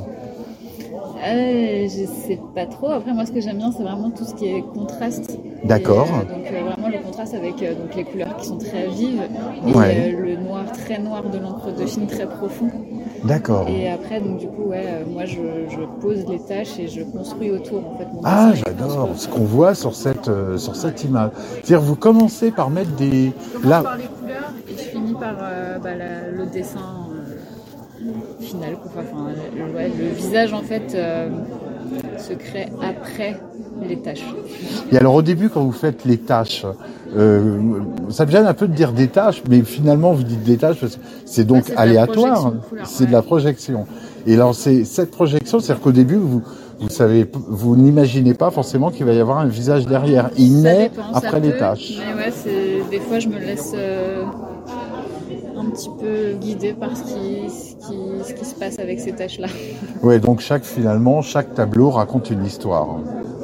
[1.27, 2.91] Euh, je sais pas trop.
[2.91, 5.39] Après, moi, ce que j'aime bien, c'est vraiment tout ce qui est contraste.
[5.65, 6.07] D'accord.
[6.13, 9.21] Euh, donc, euh, vraiment le contraste avec euh, donc, les couleurs qui sont très vives
[9.67, 10.13] et Ouais.
[10.15, 12.71] euh, le noir très noir de l'encre de Chine très profond.
[13.25, 13.67] D'accord.
[13.69, 17.03] Et après, donc, du coup, ouais, euh, moi, je, je pose les tâches et je
[17.03, 18.05] construis autour, en fait.
[18.13, 21.31] mon Ah, j'adore ce qu'on voit sur cette euh, sur cette image.
[21.55, 25.15] C'est-à-dire vous commencez par mettre des Je commence là par les couleurs et je finis
[25.15, 26.79] par euh, bah, la- le dessin
[28.41, 28.77] final.
[28.77, 29.03] quoi.
[29.03, 31.29] Enfin, le, ouais, le visage, en fait, euh,
[32.19, 33.41] se crée après
[33.87, 34.25] les tâches.
[34.93, 36.67] Et alors au début, quand vous faites les tâches,
[37.17, 40.57] euh, ça me gêne un peu de dire des tâches, mais finalement vous dites des
[40.57, 42.53] tâches parce que c'est donc aléatoire,
[42.85, 43.87] c'est de la projection.
[44.27, 46.43] Et alors c'est cette projection, c'est-à-dire qu'au début vous
[46.81, 50.31] vous savez, vous n'imaginez pas forcément qu'il va y avoir un visage derrière.
[50.39, 51.99] Il naît après les tâches.
[51.99, 54.25] Mais ouais, c'est des fois je me laisse euh,
[55.59, 59.13] un petit peu guider par ce qui, ce qui, ce qui se passe avec ces
[59.13, 59.49] tâches-là.
[60.03, 62.89] Ouais, donc chaque finalement chaque tableau raconte une histoire,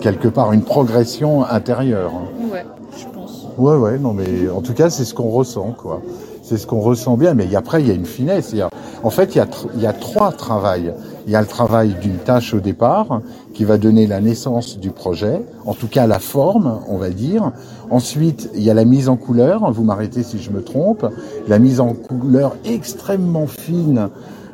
[0.01, 2.13] quelque part une progression intérieure.
[2.53, 2.65] Ouais,
[2.97, 3.47] je pense.
[3.59, 6.01] Ouais, ouais, non, mais en tout cas, c'est ce qu'on ressent, quoi.
[6.43, 8.51] C'est ce qu'on ressent bien, mais après, il y a une finesse.
[8.53, 8.69] Il y a-
[9.03, 9.47] en fait, il y, a,
[9.77, 10.93] il y a trois travails.
[11.27, 13.23] Il y a le travail d'une tâche au départ,
[13.55, 17.51] qui va donner la naissance du projet, en tout cas la forme, on va dire.
[17.91, 21.07] Ensuite, il y a la mise en couleur, vous m'arrêtez si je me trompe,
[21.49, 24.09] la mise en couleur extrêmement fine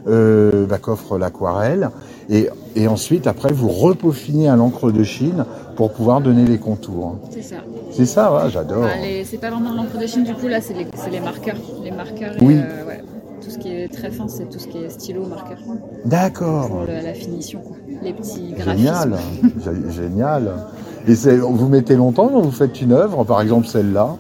[0.08, 1.90] euh, bah, qu'offre l'aquarelle.
[2.28, 5.44] Et, et ensuite, après, vous repaufinez à l'encre de Chine
[5.76, 7.16] pour pouvoir donner les contours.
[7.30, 7.56] C'est ça.
[7.90, 8.84] C'est ça, ouais, j'adore.
[9.02, 11.56] Les- c'est pas vraiment l'encre de Chine du coup, là, c'est les, marqueurs.
[11.82, 12.56] Les marqueurs et Oui.
[12.56, 13.02] euh, ouais,
[13.42, 15.58] tout ce qui est très fin, c'est tout ce qui est stylo, marqueur.
[16.04, 16.68] D'accord.
[16.68, 17.76] Pour le- la finition, quoi.
[18.02, 18.76] Les petits graphismes.
[18.78, 19.16] Génial.
[19.64, 20.52] Gé- Génial.
[21.08, 24.16] Et vous mettez longtemps quand vous faites une œuvre, par exemple celle-là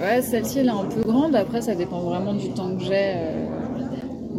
[0.00, 1.34] Ouais, celle-ci elle est un peu grande.
[1.34, 2.92] Après, ça dépend vraiment du temps que j'ai.
[3.14, 3.46] euh,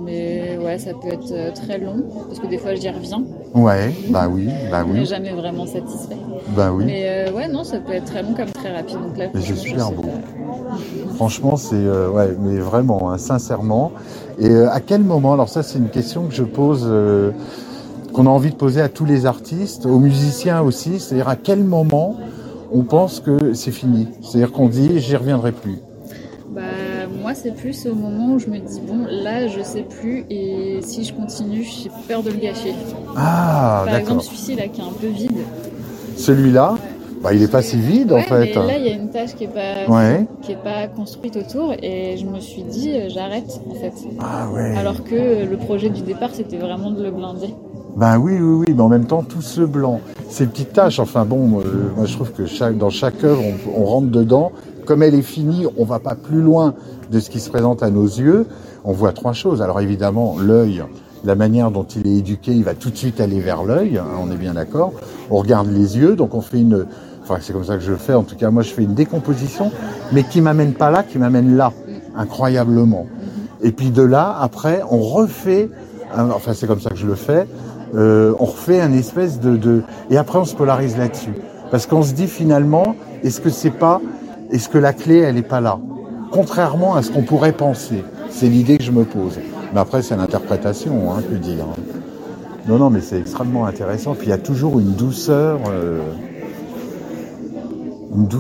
[0.05, 3.23] Mais ouais, ça peut être euh, très long parce que des fois j'y reviens.
[3.55, 6.17] Ouais, bah oui, bah On n'est oui, jamais vraiment satisfait.
[6.55, 6.83] bah oui.
[6.85, 8.97] Mais euh, ouais, non, ça peut être très long comme très rapide.
[9.01, 10.03] Donc là, Mais c'est je super beau.
[10.03, 10.09] pas.
[11.15, 13.91] Franchement, c'est euh, ouais, mais vraiment, hein, sincèrement.
[14.37, 16.85] Et euh, à quel moment Alors ça, c'est une question que je pose,
[18.17, 20.99] qu'on a envie de poser à tous les artistes, aux musiciens aussi.
[20.99, 22.15] C'est-à-dire à quel moment
[22.71, 25.75] on pense que c'est fini C'est-à-dire qu'on dit, j'y reviendrai plus.
[26.49, 26.61] Bah,
[27.21, 30.79] moi, c'est plus au moment où je me dis, bon, là, je sais plus, et
[30.81, 32.73] si je continue, j'ai peur de le gâcher.
[33.15, 34.23] Ah, Par exemple, d'accord.
[34.23, 35.37] celui-ci, là, qui est un peu vide.
[36.17, 36.75] Celui-là,
[37.21, 38.55] bah, il est pas si vide ouais, en fait.
[38.55, 40.25] mais là, il y a une tâche qui est pas, Ouais.
[40.41, 43.93] qui est pas construite autour, et je me suis dit, euh, j'arrête, en fait.
[44.19, 44.75] Ah ouais.
[44.75, 47.53] Alors que le projet du départ, c'était vraiment de le blinder.
[47.97, 51.25] Ben oui, oui, oui, mais en même temps, tout ce blanc, ces petites taches, enfin
[51.25, 51.63] bon, euh,
[51.95, 54.51] moi je trouve que chaque, dans chaque œuvre, on, on rentre dedans.
[54.85, 56.75] Comme elle est finie, on va pas plus loin
[57.11, 58.45] de ce qui se présente à nos yeux.
[58.85, 59.63] On voit trois choses.
[59.63, 60.83] Alors évidemment, l'œil,
[61.23, 64.05] la manière dont il est éduqué, il va tout de suite aller vers l'œil, hein,
[64.21, 64.93] on est bien d'accord.
[65.31, 66.85] On regarde les yeux, donc on fait une...
[67.23, 68.13] Enfin, c'est comme ça que je le fais.
[68.13, 69.71] En tout cas, moi, je fais une décomposition,
[70.13, 71.73] mais qui m'amène pas là, qui m'amène là,
[72.15, 73.07] incroyablement.
[73.63, 75.67] Et puis de là, après, on refait,
[76.15, 77.47] un- enfin c'est comme ça que je le fais,
[77.95, 79.81] euh, on refait un espèce de, de...
[80.09, 81.33] Et après, on se polarise là-dessus.
[81.71, 84.01] Parce qu'on se dit finalement, est-ce que c'est pas...
[84.51, 85.79] Est-ce que la clé, elle est pas là?
[86.31, 88.03] Contrairement à ce qu'on pourrait penser.
[88.29, 89.39] C'est l'idée que je me pose.
[89.73, 91.65] Mais après, c'est l'interprétation, hein, que dire.
[92.67, 94.13] Non, non, mais c'est extrêmement intéressant.
[94.13, 95.59] Puis il y a toujours une douceur...
[95.69, 95.99] euh,
[98.15, 98.39] une, dou-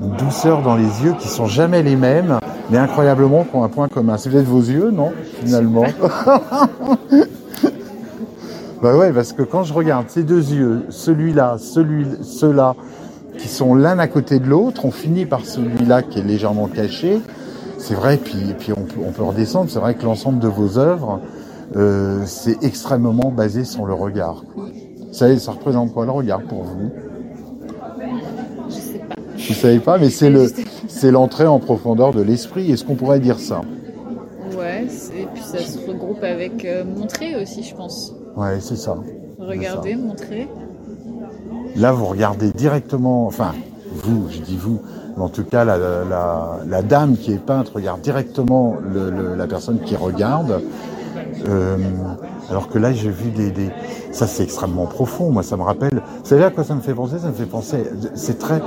[0.00, 2.38] une douceur dans les yeux qui sont jamais les mêmes,
[2.70, 4.16] mais incroyablement qui ont un point commun.
[4.16, 5.12] C'est peut-être vos yeux, non
[5.44, 5.84] Finalement?
[8.82, 12.74] bah ouais, parce que quand je regarde ces deux yeux, celui-là, celui, ceux-là,
[13.38, 17.20] qui sont l'un à côté de l'autre, on finit par celui-là qui est légèrement caché.
[17.78, 19.70] C'est vrai, puis, puis on, peut, on peut redescendre.
[19.70, 21.20] C'est vrai que l'ensemble de vos œuvres,
[21.76, 24.44] euh, c'est extrêmement basé sur le regard.
[25.12, 26.90] Ça, ça représente quoi le regard pour vous?
[28.68, 29.14] Je sais pas.
[29.36, 30.50] Vous savez pas, mais c'est le,
[30.88, 32.70] c'est l'entrée en profondeur de l'esprit.
[32.70, 33.60] Est-ce qu'on pourrait dire ça?
[34.58, 34.86] Ouais,
[35.16, 38.14] et puis ça se regroupe avec euh, montrer aussi, je pense.
[38.36, 38.96] Ouais, c'est ça.
[39.38, 40.48] Regarder, montrer.
[41.76, 43.52] Là, vous regardez directement, enfin,
[44.04, 44.80] vous, je dis vous,
[45.16, 49.34] mais en tout cas la, la, la dame qui est peinte regarde directement le, le-
[49.34, 50.62] la personne qui regarde.
[51.48, 51.76] Euh,
[52.50, 53.70] alors que là, j'ai vu des, des...
[54.12, 55.30] ça c'est extrêmement profond.
[55.30, 55.94] Moi, ça me rappelle.
[55.94, 57.18] Vous savez à quoi ça me fait penser?
[57.18, 57.84] Ça me fait penser.
[58.14, 58.60] C'est très.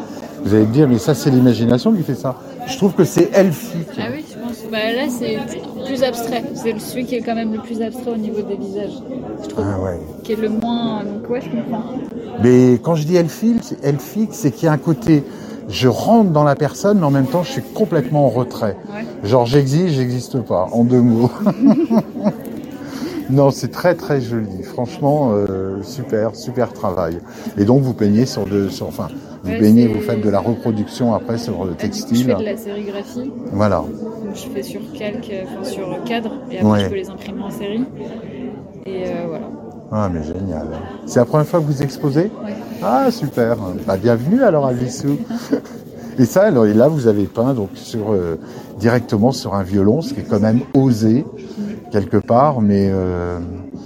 [0.44, 2.36] Vous allez me dire, mais ça c'est l'imagination qui fait ça.
[2.68, 3.88] Je trouve que c'est elfique.
[4.00, 4.64] Ah oui, je pense.
[4.72, 5.38] Bah, là, c'est
[5.86, 6.44] plus abstrait.
[6.56, 8.92] C'est celui qui est quand même le plus abstrait au niveau des visages.
[9.44, 9.66] Je trouve.
[9.68, 10.00] Ah ouais.
[10.24, 11.04] Qui est le moins.
[11.04, 11.84] Donc, ouais, je comprends.
[12.44, 15.24] Mais quand je dis elfique, c'est- elfique, c'est qu'il y a un côté.
[15.68, 18.78] Je rentre dans la personne, mais en même temps, je suis complètement en retrait.
[18.94, 19.06] Ouais.
[19.28, 21.32] Genre, j'existe, j'existe pas, en deux mots.
[23.30, 24.64] non, c'est très très joli.
[24.64, 27.20] Franchement, euh, super, super travail.
[27.58, 29.08] Et donc, vous peignez sur de, sur, enfin,
[29.44, 32.02] vous Ouais, peignez, vous faites de la reproduction après sur le Ah, du coup, je
[32.04, 32.26] textile.
[32.26, 33.32] fais de la sérigraphie.
[33.52, 33.78] Voilà.
[33.78, 36.80] Donc, je fais sur calque, enfin sur cadre, et après Ouais.
[36.86, 37.84] je peux les imprimer en série.
[38.86, 39.48] Et euh, voilà.
[39.92, 40.68] Ah, mais génial.
[41.06, 42.32] C'est la première fois que vous exposez?
[42.44, 42.54] Ouais.
[42.84, 43.58] Ah, super.
[43.88, 45.18] Bah, bienvenue alors à Vissou.
[46.18, 48.40] Et ça, alors, et là, vous avez peint donc sur euh,
[48.80, 51.26] directement sur un violon, ce qui est quand même osé
[51.96, 53.40] quelque part, mais euh,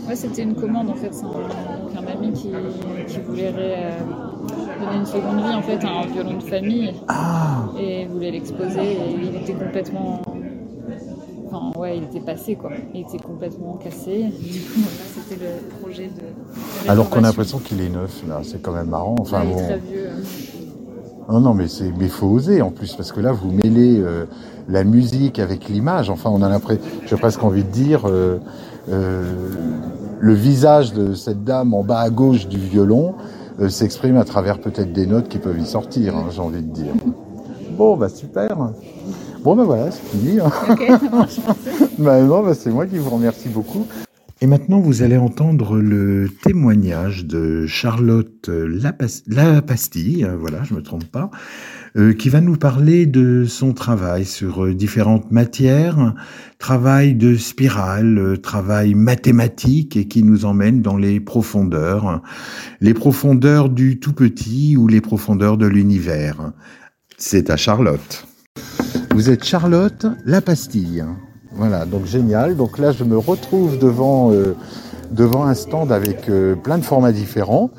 [0.08, 1.14] Ouais, c'était une commande en fait.
[1.14, 2.50] C'est un, ami qui,
[3.08, 3.92] qui voulait euh,
[4.80, 8.80] donner une seconde vie en fait à un violon de famille ah, et voulait l'exposer
[8.82, 10.22] et il était complètement.
[11.52, 12.72] Enfin, ouais, il était passé quoi.
[12.94, 14.26] Il était complètement cassé.
[14.42, 14.90] Du coup,
[15.30, 16.90] c'était le projet de.
[16.90, 19.16] alors qu'on a l'impression qu'il est neuf là, c'est quand même marrant.
[19.20, 19.66] Enfin Ouais, il est bon.
[19.68, 20.10] très vieux.
[20.10, 21.32] hein.
[21.32, 24.26] Non, non, mais c'est, mais faut oser en plus parce que là, vous mêlez euh,
[24.70, 26.10] la musique avec l'image.
[26.10, 28.38] Enfin, on a l'impression, j'ai presque envie de dire, euh,
[28.92, 29.24] euh,
[30.20, 33.16] le visage de cette dame en bas à gauche du violon
[33.62, 36.16] euh, s'exprime à travers peut-être des notes qui peuvent y sortir.
[36.16, 36.94] hein, j'ai envie de dire.
[37.78, 38.56] Bon, bah super.
[39.44, 40.40] Bon, bah voilà, c'est fini.
[40.40, 40.52] hein.
[41.98, 43.86] Bah non, bah c'est moi qui vous remercie beaucoup.
[44.42, 50.82] Et maintenant, vous allez entendre le témoignage de Charlotte Lapas- Lapastille, euh, voilà, je me
[50.82, 51.30] trompe pas,
[51.98, 56.14] euh, qui va nous parler de son travail sur euh, différentes matières,
[56.60, 62.22] travail de spirale, euh, travail mathématique et qui nous emmène dans les profondeurs,
[62.80, 66.52] les profondeurs du tout petit ou les profondeurs de l'univers.
[67.18, 68.28] C'est à Charlotte.
[69.16, 71.04] Vous êtes Charlotte Lapastille.
[71.54, 72.56] Voilà, donc génial.
[72.56, 74.56] Donc là, je me retrouve devant, euh,
[75.12, 76.30] devant un stand avec
[76.64, 77.72] plein de formats différents.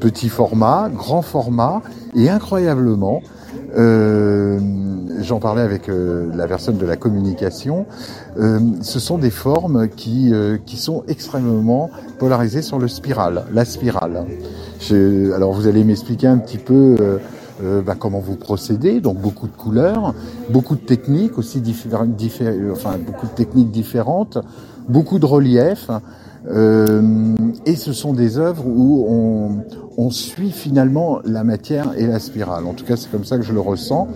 [0.00, 1.80] Petit format, grand format,
[2.14, 3.22] et incroyablement,
[3.76, 4.58] euh,
[5.20, 7.86] j'en parlais avec euh, la personne de la communication,
[8.38, 13.64] euh, ce sont des formes qui, euh, qui sont extrêmement polarisées sur le spiral, la
[13.64, 14.24] spirale.
[14.80, 17.18] Je- alors vous allez m'expliquer un petit peu euh,
[17.62, 20.14] euh, bah, comment vous procédez, donc beaucoup de couleurs,
[20.50, 24.38] beaucoup de techniques aussi diffé- diffé- euh, enfin beaucoup de techniques différentes,
[24.88, 25.88] beaucoup de relief.
[26.50, 27.34] Euh,
[27.66, 29.50] et ce sont des œuvres où on,
[29.96, 32.66] on suit finalement la matière et la spirale.
[32.66, 34.08] En tout cas, c'est comme ça que je le ressens.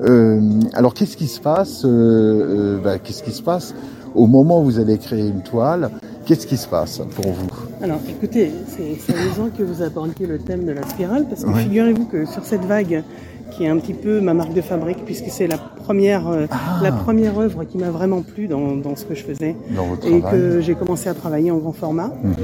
[0.00, 0.40] Euh,
[0.74, 3.74] alors, qu'est-ce qui se passe euh, bah, Qu'est-ce qui se passe
[4.14, 5.90] au moment où vous allez créer une toile?
[6.24, 7.48] Qu'est-ce qui se passe pour vous?
[7.82, 11.48] Alors écoutez, c'est c'est amusant que vous abordiez le thème de la spirale parce que
[11.50, 11.62] Oui.
[11.62, 13.02] figurez-vous que sur cette vague,
[13.50, 16.80] qui est un petit peu ma marque de fabrique puisque c'est la première, euh, Ah.
[16.82, 20.06] la première œuvre qui m'a vraiment plu dans, dans ce que je faisais dans votre
[20.06, 22.34] et travail que j'ai commencé à travailler en grand format, Mhm.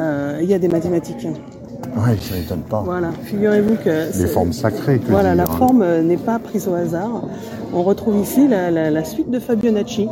[0.00, 1.26] euh, il y a des mathématiques.
[1.96, 2.82] Ouais, ça m'étonne pas.
[2.84, 5.54] Voilà, figurez-vous que Les formes sacrées, que Voilà, la dire.
[5.56, 7.22] forme euh, n'est pas prise au hasard.
[7.72, 10.08] On retrouve ici la, la- la suite de Fabionacci,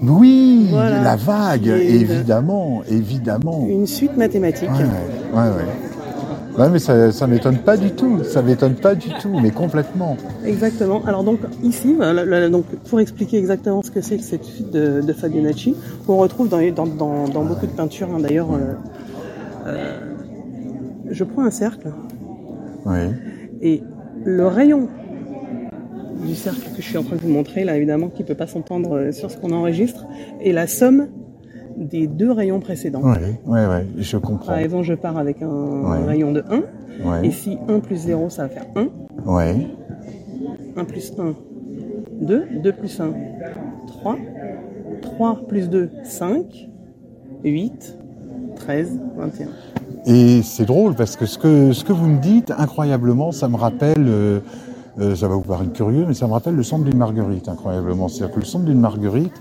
[0.00, 1.02] Oui, Voilà.
[1.02, 3.66] la vague, évidemment, évidemment.
[3.68, 4.68] une suite mathématique.
[4.70, 5.87] Ouais, ouais, ouais.
[6.58, 6.68] Ouais.
[6.70, 8.22] Mais ça, ça m'étonne pas du tout.
[8.24, 10.16] Ça m'étonne pas du tout, mais complètement.
[10.44, 11.02] Exactement.
[11.06, 15.00] Alors donc ici, là, donc pour expliquer exactement ce que c'est que cette suite de,
[15.00, 15.74] de Fabionacci,
[16.06, 18.08] qu'on retrouve dans, dans, dans, dans beaucoup de peintures.
[18.14, 18.74] hein, D'ailleurs, euh,
[19.66, 19.98] euh,
[21.10, 21.92] je prends un cercle
[22.86, 22.98] Oui.
[23.62, 23.82] et
[24.24, 24.88] le rayon
[26.26, 28.48] du cercle que je suis en train de vous montrer, là évidemment, qui peut pas
[28.48, 30.06] s'entendre euh, sur ce qu'on enregistre,
[30.40, 31.06] est la somme
[31.78, 33.02] des deux rayons précédents.
[33.02, 34.46] Ouais, ouais, ouais, je comprends.
[34.46, 36.04] Par exemple, je pars avec un Ouais.
[36.04, 38.88] rayon de 1, et Ouais, si 1 plus 0, ça va faire 1.
[39.26, 39.66] ouais.
[40.76, 41.34] 1 plus 1,
[42.20, 42.44] 2.
[42.62, 43.10] 2 plus 1,
[43.86, 44.16] 3.
[45.02, 46.68] 3 plus 2, 5.
[47.44, 47.96] 8,
[48.56, 49.46] 13, 21.
[50.06, 53.56] Et c'est drôle parce que ce que ce que vous me dites, incroyablement, ça me
[53.56, 54.04] rappelle.
[54.08, 54.40] euh,
[55.00, 58.08] euh, ça va vous paraître curieux, mais ça me rappelle le centre d'une marguerite, incroyablement.
[58.08, 59.32] C'est-à-dire que le centre d'une marguerite,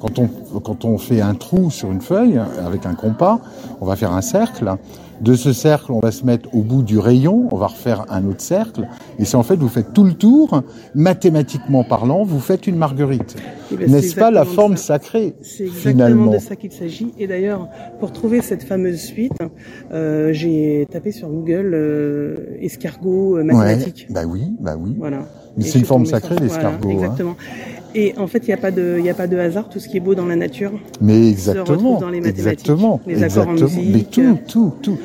[0.00, 0.28] quand on,
[0.60, 3.40] quand on fait un trou sur une feuille avec un compas,
[3.80, 4.76] on va faire un cercle.
[5.22, 8.26] De ce cercle, on va se mettre au bout du rayon, on va refaire un
[8.26, 8.86] autre cercle.
[9.18, 10.62] Et c'est en fait, vous faites tout le tour,
[10.94, 13.34] mathématiquement parlant, vous faites une marguerite.
[13.72, 14.84] Eh ben, N'est-ce pas la exactement forme ça.
[14.94, 17.14] sacrée, C'est exactement finalement de ça qu'il s'agit.
[17.18, 17.66] Et d'ailleurs,
[17.98, 19.32] pour trouver cette fameuse suite,
[19.90, 24.06] euh, j'ai tapé sur Google euh, escargot euh, mathématique.
[24.10, 24.96] Ouais, bah oui, bah oui.
[24.98, 25.20] Voilà.
[25.56, 27.36] Mais c'est une forme sacrée, l'escargot, Voilà, hein.
[27.98, 29.70] Et en fait, il n'y a pas de, a pas de hasard.
[29.70, 30.70] Tout ce qui est beau dans la nature.
[31.00, 32.60] Mais se exactement, dans les mathématiques.
[32.68, 33.82] exactement, Les accords en exactement.
[33.90, 34.98] Mais tout, tout, tout.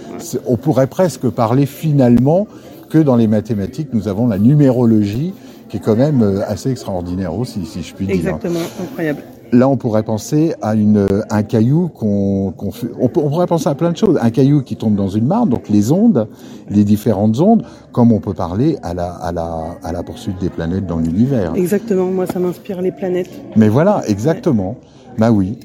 [0.45, 2.47] On pourrait presque parler finalement
[2.89, 5.33] que dans les mathématiques, nous avons la numérologie
[5.69, 8.15] qui est quand même euh, assez extraordinaire aussi, si je puis dire.
[8.15, 9.21] Exactement, incroyable.
[9.53, 12.71] Là, on pourrait penser à une, un caillou qu'on qu'on.
[12.99, 14.17] On, pourrait penser à plein de choses.
[14.21, 16.27] Un caillou qui tombe dans une mare, donc les ondes,
[16.69, 20.49] les différentes ondes, comme on peut parler à la, à la, à la poursuite des
[20.49, 21.53] planètes dans l'univers.
[21.55, 22.05] Exactement.
[22.05, 23.29] Moi, ça m'inspire les planètes.
[23.57, 24.77] Mais voilà, exactement.
[25.17, 25.59] Bah oui.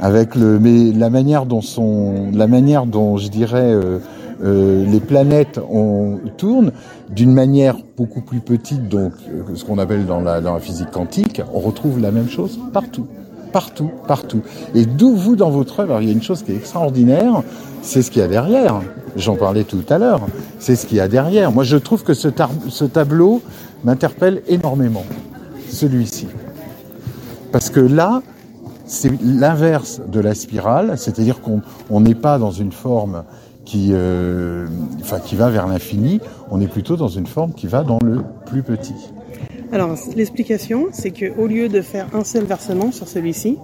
[0.00, 4.00] Avec le, mais la manière dont sont, la manière dont je dirais euh,
[4.42, 6.72] euh, les planètes on, tournent
[7.10, 10.90] d'une manière beaucoup plus petite, donc euh, ce qu'on appelle dans la, dans la physique
[10.90, 13.06] quantique, on retrouve la même chose partout,
[13.52, 14.42] partout, partout.
[14.74, 17.42] Et d'où vous dans votre œuvre, il y a une chose qui est extraordinaire,
[17.82, 18.80] c'est ce qu'il y a derrière.
[19.16, 20.22] J'en parlais tout à l'heure.
[20.58, 21.52] C'est ce qu'il y a derrière.
[21.52, 22.28] Moi, je trouve que ce,
[22.68, 23.42] ce tableau
[23.84, 25.04] m'interpelle énormément.
[25.68, 26.28] Celui-ci.
[27.50, 28.22] Parce que là,
[28.86, 33.24] c'est l'inverse de la spirale, c'est-à-dire qu'on on n'est pas dans une forme
[33.72, 34.66] qui, euh,
[35.00, 36.20] enfin, qui va vers l'infini,
[36.50, 38.92] on est plutôt dans une forme qui va dans le plus petit.
[39.72, 43.56] Alors, l'explication, c'est que au lieu de faire un seul versement sur celui-ci,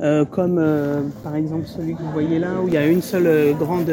[0.00, 3.02] euh, comme euh, par exemple celui que vous voyez là, où il y a une
[3.02, 3.92] seule grande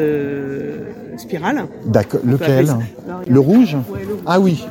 [1.18, 1.66] spirale.
[1.84, 2.20] D'accord.
[2.24, 2.66] Lequel?
[2.66, 3.74] ça- Alors, il y a- Le rouge?
[3.92, 4.22] Ouais, le rouge.
[4.24, 4.66] Ah oui,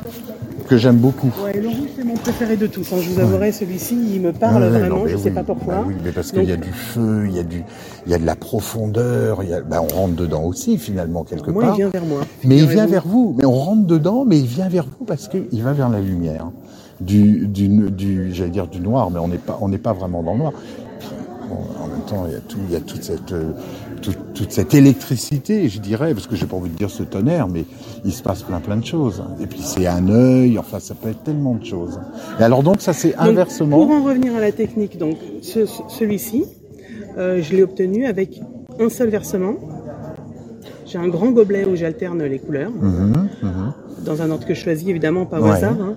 [0.70, 1.32] que j'aime beaucoup.
[1.44, 2.92] Ouais, le rouge, c'est mon préféré de tous.
[2.92, 2.98] hein.
[3.02, 5.74] Je vous avouerai, celui-ci, il me parle Ouais, vraiment, non, je sais oui, pas pourquoi.
[5.74, 7.64] bah oui, mais parce Donc, qu'il y a du feu, il y a du,
[8.06, 11.24] il y a de la profondeur, il y a, bah, on rentre dedans aussi finalement
[11.24, 11.76] quelque Moi, il part.
[11.76, 12.20] vient vers moi.
[12.44, 13.34] Mais il vient vers vous.
[13.36, 16.46] Mais on rentre dedans, mais il vient vers vous parce qu'il va vers la lumière.
[17.00, 20.22] Du, du, du j'allais dire du noir, mais on n'est pas, on n'est pas vraiment
[20.22, 20.52] dans le noir.
[21.50, 23.50] En même temps, il y a tout, il y a toute cette, euh,
[24.00, 27.48] toute, toute cette électricité, je dirais, parce que j'ai pas envie de dire ce tonnerre,
[27.48, 27.64] mais
[28.04, 29.22] il se passe plein plein de choses.
[29.40, 31.98] Et puis c'est un œil, enfin ça peut être tellement de choses.
[32.38, 33.78] Et alors donc ça c'est Donc, inversement.
[33.78, 36.44] Pour en revenir à la technique, donc ce- ce- celui-ci,
[37.18, 38.40] euh, je l'ai obtenu avec
[38.78, 39.54] un seul versement.
[40.86, 43.72] J'ai un grand gobelet où j'alterne les couleurs, Mhm, mhm.
[44.04, 45.50] dans un ordre que je choisis évidemment, pas au Ouais.
[45.52, 45.76] hasard.
[45.80, 45.94] hein.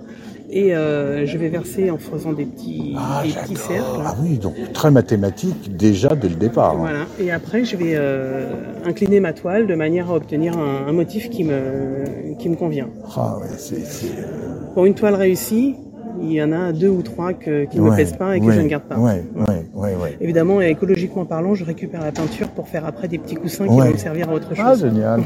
[0.56, 3.82] Et euh, je vais verser en faisant des petits, Ah, des petits cercles.
[4.06, 6.76] Ah oui, donc très mathématique déjà dès le départ.
[6.76, 7.06] Voilà.
[7.20, 8.52] Et après, je vais euh,
[8.86, 12.88] incliner ma toile de manière à obtenir un, un motif qui me, qui me convient.
[13.16, 15.74] Ah ouais, c'est, c'est, euh, Pour une toile réussie,
[16.22, 18.40] il y en a deux ou trois que, qui ne me ouais, plaisent pas et
[18.40, 18.96] que ouais, je ne garde pas.
[18.96, 20.16] Ouais, ouais, ouais, ouais.
[20.20, 23.70] Évidemment, et écologiquement parlant, je récupère la peinture pour faire après des petits coussins qui
[23.76, 24.64] vont me servir à autre chose.
[24.64, 25.22] Ah génial.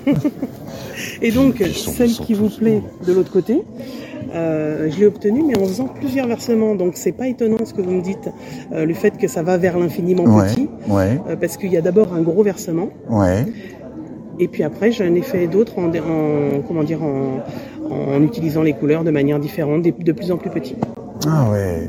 [1.22, 3.62] Et donc, sont- celle qui vous plaît de l'autre côté,
[4.34, 6.74] euh, je l'ai obtenue, mais en faisant plusieurs versements.
[6.74, 8.28] Donc, c'est pas étonnant ce que vous me dites,
[8.72, 11.76] euh, le fait que ça va vers l'infiniment Ouais, petit, ouais, euh, parce qu'il y
[11.76, 13.46] a d'abord un gros versement, ouais.
[14.38, 17.42] et puis après, j'en ai fait d'autres en, en- comment dire, en,
[17.90, 20.76] en utilisant les couleurs de manière différente, de plus en plus petits.
[21.26, 21.88] Ah ouais.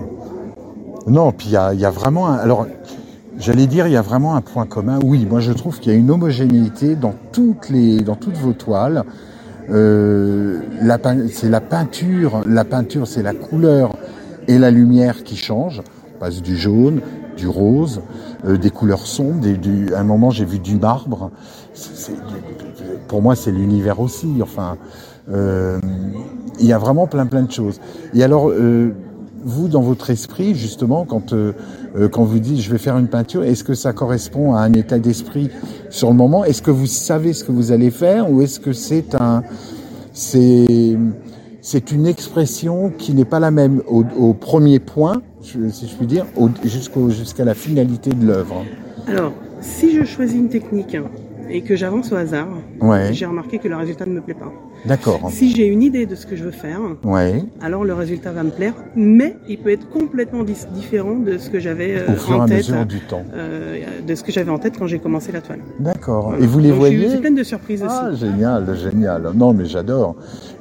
[1.08, 2.68] Non, puis il y a, il y a vraiment un, alors
[3.40, 5.00] j'allais dire il y a vraiment un point commun.
[5.04, 8.54] Oui, moi je trouve qu'il y a une homogénéité dans toutes les dans toutes vos
[8.54, 9.04] toiles.
[9.72, 10.60] Euh,
[11.32, 13.96] c'est la peinture, la peinture c'est la couleur
[14.48, 15.82] et la lumière qui changent.
[16.16, 17.02] On passe du jaune,
[17.38, 18.02] du rose,
[18.46, 19.46] euh, des couleurs sombres.
[19.46, 21.32] Du, à un moment j'ai vu du marbre.
[23.08, 24.40] Pour moi c'est l'univers aussi.
[24.42, 24.78] Enfin,
[25.32, 25.80] euh,
[26.60, 27.80] il y a vraiment plein plein de choses.
[28.14, 28.94] Et alors euh,
[29.44, 31.54] vous, dans votre esprit, justement, quand euh,
[31.96, 34.74] euh, quand vous dites je vais faire une peinture, est-ce que ça correspond à un
[34.74, 35.50] état d'esprit
[35.90, 36.44] sur le moment?
[36.46, 39.44] Est-ce que vous savez ce que vous allez faire, ou est-ce que c'est un
[40.14, 40.98] c'est
[41.62, 46.08] c'est une expression qui n'est pas la même au, au premier point, si je puis
[46.08, 48.64] dire, au- jusqu'au jusqu'à la finalité de l'œuvre?
[49.08, 50.96] Alors, si je choisis une technique
[51.50, 52.48] et que j'avance au hasard,
[52.82, 53.10] Ouais.
[53.14, 54.52] j'ai remarqué que le résultat ne me plaît pas.
[54.86, 55.30] D'accord.
[55.32, 57.44] Si j'ai une idée de ce que je veux faire, Ouais.
[57.62, 61.60] alors le résultat va me plaire, mais il peut être complètement différent de ce que
[61.60, 63.24] j'avais euh, en tête, du temps.
[63.34, 63.78] euh,
[64.08, 65.60] de ce que j'avais en tête quand j'ai commencé la toile.
[65.80, 66.34] D'accord.
[66.40, 68.20] Et vous les Donc, voyez Je suis pleine de surprises Ah, aussi.
[68.22, 69.32] génial, génial.
[69.36, 70.16] Non, mais j'adore.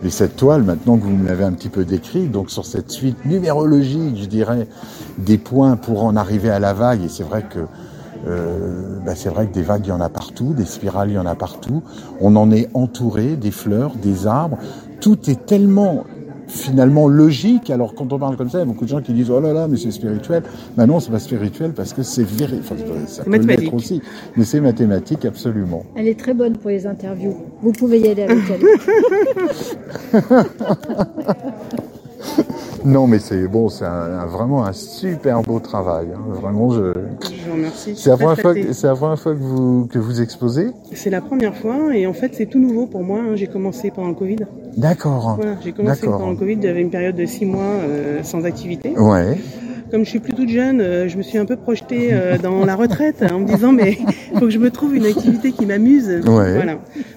[0.04, 2.90] Et cette toile, maintenant que vous me l'avez un petit peu décrite, donc sur cette
[2.90, 4.66] suite numérologique, je dirais,
[5.18, 7.60] des points pour en arriver à la vague, et c'est vrai que
[8.28, 11.14] euh, bah, c'est vrai que des vagues, il y en a partout, des spirales, il
[11.14, 11.82] y en a partout.
[12.20, 14.58] On en est entouré, des fleurs, des arbres.
[15.00, 16.04] Tout est tellement
[16.48, 17.70] finalement logique.
[17.70, 19.40] Alors quand on parle comme ça, il y a beaucoup de gens qui disent oh
[19.40, 20.42] là là, mais c'est spirituel.
[20.76, 22.60] Ben non, c'est pas spirituel parce que c'est vérifié.
[22.60, 22.76] Enfin,
[23.06, 23.64] ça peut mathématique.
[23.64, 24.02] l'être aussi,
[24.36, 25.84] mais c'est mathématique absolument.
[25.94, 27.36] Elle est très bonne pour les interviews.
[27.62, 28.62] Vous pouvez y aller avec elle.
[32.84, 36.08] Non, mais c'est bon, c'est un- un- vraiment un super beau travail.
[36.14, 36.20] hein.
[36.30, 36.92] Vraiment, je.
[37.22, 37.94] Je vous remercie.
[37.96, 40.68] C'est la première fois, que- c'est la première fois que vous que vous exposez?
[40.92, 43.20] C'est la première fois et en fait c'est tout nouveau pour moi.
[43.20, 43.34] hein.
[43.36, 44.38] J'ai commencé pendant le Covid.
[44.76, 45.36] D'accord.
[45.36, 46.58] Voilà, j'ai commencé pendant le Covid.
[46.62, 48.90] J'avais une période de six mois euh, sans activité.
[48.98, 49.38] Ouais.
[49.90, 52.64] Comme je suis plus toute jeune, euh, je me suis un peu projetée euh, dans
[52.66, 53.96] la retraite en me disant mais
[54.32, 56.08] il faut que je me trouve une activité qui m'amuse.
[56.26, 56.54] Ouais.
[56.54, 56.74] Voilà.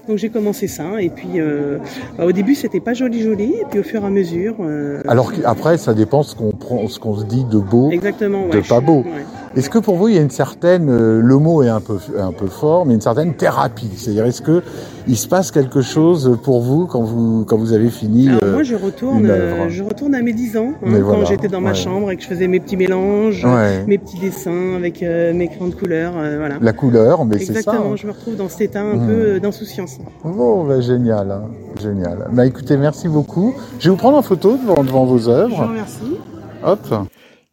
[0.08, 1.78] Donc j'ai commencé ça et puis euh,
[2.18, 4.56] bah, au début c'était pas joli joli et puis au fur et à mesure.
[4.62, 8.48] euh, Alors qu'après, ça dépend ce qu'on prend, ce qu'on se dit de beau, Exactement.
[8.48, 9.00] de ouais, pas je- beau.
[9.00, 9.26] ouais.
[9.56, 11.98] Est-ce que pour vous, il y a une certaine, euh, le mot est un peu,
[12.18, 13.90] un peu fort, mais une certaine thérapie?
[13.98, 14.64] C'est-à-dire, est-ce que
[15.08, 18.54] il se passe quelque chose pour vous quand vous, quand vous avez fini Alors euh,
[18.54, 21.60] moi je retourne, euh, je retourne à mes 10 ans, hein, quand voilà, j'étais dans
[21.60, 23.84] ma chambre et que je faisais mes petits mélanges, Ouais.
[23.88, 26.56] mes petits dessins avec euh, mes crayons de couleur, voilà.
[26.62, 27.52] La couleur, mais c'est ça.
[27.60, 27.96] Exactement, hein.
[27.98, 29.08] je me retrouve dans cet état un Mmh.
[29.08, 29.98] peu euh, d'insouciance.
[30.24, 31.44] Bon, bah, génial, hein,
[31.82, 32.30] génial.
[32.32, 33.54] Bah écoutez, merci beaucoup.
[33.80, 35.68] Je vais vous prendre en photo devant, devant vos Je vous œuvres.
[35.68, 36.18] remercie.
[36.64, 36.80] Hop.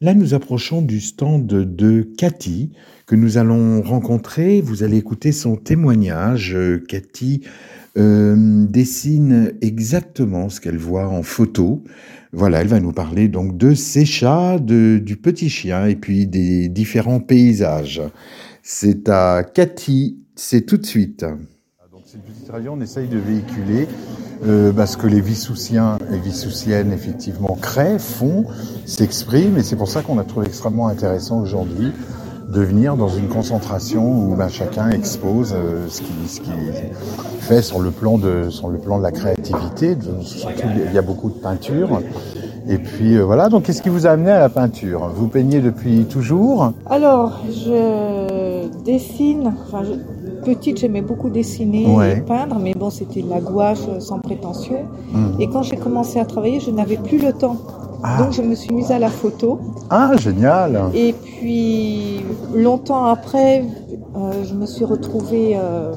[0.01, 2.71] Là, nous approchons du stand de Cathy
[3.07, 4.61] que nous allons rencontrer.
[4.61, 6.55] Vous allez écouter son témoignage.
[6.55, 7.43] Euh, Cathy
[7.97, 11.83] euh, dessine exactement ce qu'elle voit en photo.
[12.33, 16.29] Voilà, elle va nous parler donc de ses chats, de, du petit chien et puis
[16.29, 18.01] des différents paysages.
[18.63, 21.27] C'est à Cathy, c'est tout de suite.
[22.51, 23.87] On essaye de véhiculer
[24.47, 28.47] euh, bah, ce que les Vissoussiens et Vissoussiennes effectivement créent, font,
[28.87, 31.93] s'expriment, et c'est pour ça qu'on a trouvé extrêmement intéressant aujourd'hui
[32.49, 36.53] de venir dans une concentration où bah, chacun expose euh, ce qu'il
[37.41, 39.97] fait sur le plan de la créativité.
[40.87, 42.01] Il y a beaucoup de peinture.
[42.67, 43.49] Et puis euh, voilà.
[43.51, 45.11] Donc, qu'est-ce qui vous a amené à la peinture?
[45.15, 46.73] Vous peignez depuis toujours?
[46.87, 49.53] Alors, je dessine.
[50.55, 52.19] Petite, j'aimais beaucoup dessiner Ouais.
[52.19, 54.81] et peindre, mais bon, c'était de la gouache euh, sans prétention.
[55.13, 55.41] Mhm.
[55.41, 57.57] Et quand j'ai commencé à travailler, je n'avais plus le temps.
[58.03, 58.19] Ah.
[58.23, 59.59] Donc, je me suis mise à la photo.
[59.91, 62.23] Ah, génial Et puis,
[62.55, 63.65] longtemps après,
[64.17, 65.93] euh, je me suis retrouvée euh,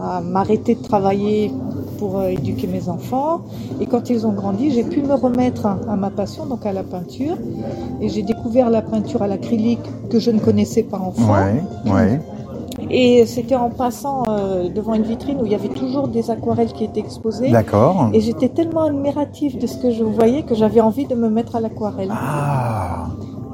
[0.00, 1.50] à m'arrêter de travailler
[1.98, 3.40] pour euh, éduquer mes enfants.
[3.80, 6.72] Et quand ils ont grandi, j'ai pu me remettre à, à ma passion, donc à
[6.72, 7.36] la peinture.
[8.00, 11.32] Et j'ai découvert la peinture à l'acrylique que je ne connaissais pas enfant.
[11.32, 12.20] Ouais, ouais.
[12.90, 16.72] Et c'était en passant euh, devant une vitrine où il y avait toujours des aquarelles
[16.72, 17.50] qui étaient exposées.
[17.50, 18.10] D'accord.
[18.12, 21.56] Et j'étais tellement admirative de ce que je voyais que j'avais envie de me mettre
[21.56, 22.10] à l'aquarelle.
[22.12, 23.06] Ah,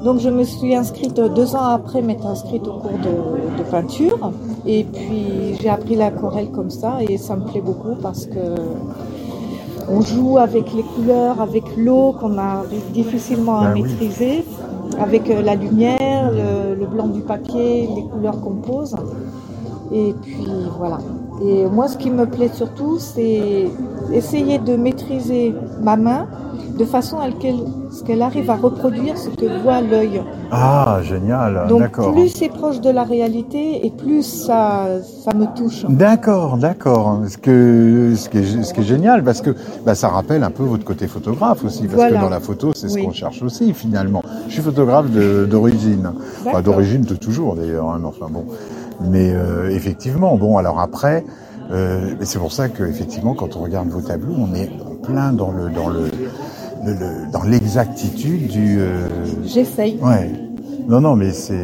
[0.03, 3.63] Donc je me suis inscrite euh, deux ans après m'être inscrite au cours de, de
[3.69, 4.31] peinture.
[4.67, 8.39] Et puis j'ai appris l'aquarelle comme ça et ça me plaît beaucoup parce que
[9.89, 13.81] on joue avec les couleurs, avec l'eau qu'on arrive difficilement à Ben oui.
[13.83, 14.45] maîtriser,
[14.97, 18.95] avec euh, la lumière, le, le blanc du papier, les couleurs qu'on pose.
[19.93, 20.97] Et puis voilà.
[21.45, 23.65] Et moi, ce qui me plaît surtout, c'est
[24.11, 26.27] essayer de maîtriser ma main
[26.77, 27.25] de façon à
[27.91, 30.21] ce qu'elle arrive à reproduire ce que voit l'œil.
[30.51, 31.67] ah, génial.
[31.69, 34.87] Donc plus c'est proche de la réalité et plus ça,
[35.23, 35.85] ça me touche.
[35.89, 37.19] D'accord, d'accord.
[37.27, 39.51] Ce, que, ce, qui est, ce qui est génial, parce que
[39.85, 42.17] bah, ça rappelle un peu votre côté photographe aussi, parce Voilà.
[42.17, 44.23] que dans la photo, c'est ce qu'on cherche aussi finalement.
[44.47, 46.11] Je suis photographe d'origine,
[46.47, 48.45] enfin, d'origine de toujours d'ailleurs, hein, mais enfin bon.
[49.09, 51.23] Mais euh, effectivement, bon, alors après,
[51.71, 55.33] euh, c'est pour ça que effectivement, quand on regarde vos tableaux, on est en plein
[55.33, 56.05] dans le dans le,
[56.85, 58.77] le- le- dans l'exactitude du.
[58.79, 59.07] euh,
[59.45, 59.99] J'essaye.
[60.01, 60.31] Ouais.
[60.87, 61.59] Non, non, mais c'est.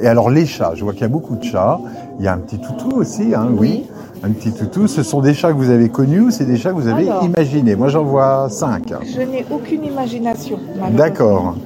[0.00, 1.80] Et alors les chats, je vois qu'il y a beaucoup de chats.
[2.18, 3.84] Il y a un petit toutou aussi, hein, oui.
[4.22, 4.86] Un petit toutou.
[4.86, 7.08] Ce sont des chats que vous avez connus ou c'est des chats que vous avez
[7.08, 7.24] Alors.
[7.24, 7.74] imaginés?
[7.74, 8.92] Moi, j'en vois cinq.
[9.04, 10.58] Je n'ai aucune imagination.
[10.96, 11.56] D'accord.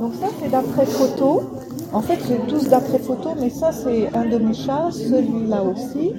[0.00, 1.42] Donc ça, c'est d'après photo.
[1.96, 6.12] En fait, c'est tous d'après photo, mais ça, c'est un de mes chats, celui-là aussi.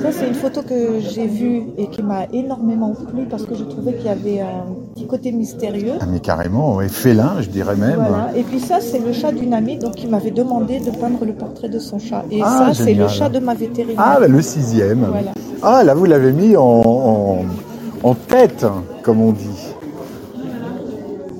[0.00, 3.64] Ça, c'est une photo que j'ai vue et qui m'a énormément plu parce que je
[3.64, 5.94] trouvais qu'il y avait un petit côté mystérieux.
[6.00, 7.96] Ah, mais carrément, ouais, félin, je dirais même.
[7.96, 8.28] Voilà.
[8.36, 11.32] Et puis ça, c'est le chat d'une amie donc, qui m'avait demandé de peindre le
[11.32, 12.22] portrait de son chat.
[12.30, 13.96] Et Ah, ça, c'est le chat de ma vétérinaire.
[13.98, 15.00] Ah, bah, le sixième.
[15.10, 15.32] Voilà.
[15.64, 17.38] Ah, là, vous l'avez mis en, en,
[18.04, 18.64] en tête,
[19.02, 19.74] comme on dit.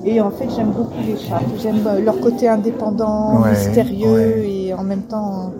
[0.05, 1.41] Et en fait, j'aime beaucoup les chats.
[1.61, 5.51] J'aime euh, leur côté indépendant, Ouais, mystérieux et en même temps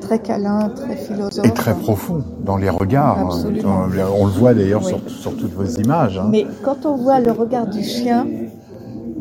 [0.00, 1.46] très câlin, très philosophe.
[1.46, 3.20] Et très profond dans les regards.
[3.26, 3.84] Absolument.
[4.18, 4.88] On, on le voit d'ailleurs Oui.
[4.88, 6.18] sur, sur toutes vos images.
[6.18, 6.26] hein.
[6.30, 8.26] Mais quand on voit le regard du chien,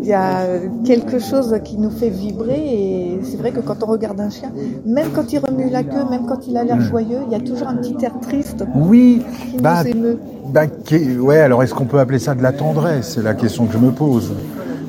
[0.03, 0.45] il y a
[0.83, 4.51] quelque chose qui nous fait vibrer et c'est vrai que quand on regarde un chien,
[4.83, 7.39] même quand il remue la queue, même quand il a l'air joyeux, il y a
[7.39, 9.21] toujours un petit air triste Oui,
[9.51, 10.19] qui bah, nous émeut.
[10.51, 13.11] bah, qui- ouais, alors est-ce qu'on peut appeler ça de la tendresse?
[13.13, 14.31] C'est la question que je me pose.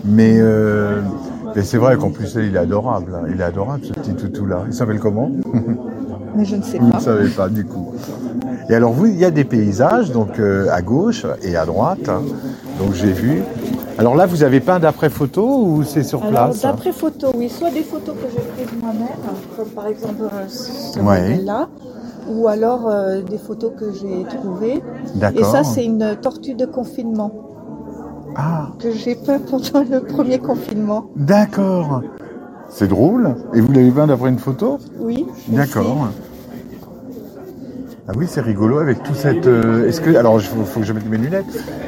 [0.04, 1.00] Mais, euh,
[1.54, 3.14] mais c'est vrai qu'en plus, il est adorable.
[3.14, 3.26] hein.
[3.32, 4.64] Il est adorable, ce petit toutou-là.
[4.66, 5.30] Il s'appelle comment?
[6.34, 6.96] Mais je ne sais Vous pas.
[6.96, 7.92] ne savez pas, du coup.
[8.70, 12.08] Et alors, vous, il y a des paysages, donc euh, à gauche et à droite.
[12.08, 12.22] hein.
[12.78, 13.42] Donc, j'ai vu.
[13.98, 16.62] Alors là, vous avez peint d'après photo ou c'est sur Alors, place?
[16.62, 19.08] d'après photo, oui, soit des photos que j'ai prises moi-même,
[19.56, 21.20] comme par exemple euh, ce Ouais.
[21.20, 21.68] modèle-là,
[22.30, 24.82] ou alors euh, des photos que j'ai trouvées.
[25.16, 25.38] D'accord.
[25.40, 27.30] Et ça, c'est une tortue de confinement
[28.36, 31.06] Ah, que j'ai peint pendant le premier confinement.
[31.16, 32.02] d'accord.
[32.68, 33.34] C'est drôle.
[33.52, 34.78] Et vous l'avez peint d'après une photo?
[34.98, 35.26] Oui.
[35.48, 36.08] D'accord.
[38.08, 39.46] Ah oui, c'est rigolo avec tout cette.
[39.46, 41.44] euh, Est-ce que alors il faut, faut que je mette mes lunettes.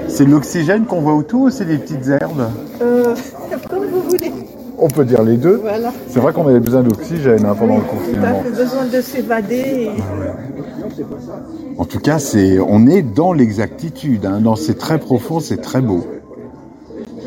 [0.09, 2.49] C'est l'oxygène qu'on voit autour ou c'est des petites herbes?
[2.83, 3.15] Euh,
[3.71, 4.33] comme vous voulez.
[4.79, 5.57] On peut dire les deux.
[5.63, 5.91] Voilà.
[6.09, 8.43] C'est vrai qu'on avait besoin d'oxygène hein, pendant le confinement.
[8.43, 9.91] fait besoin de s'évader.
[9.91, 9.91] et-
[11.79, 14.27] En tout cas, c'est on est dans l'exactitude.
[14.27, 14.41] Hein.
[14.41, 16.05] Non, c'est très profond, c'est très beau.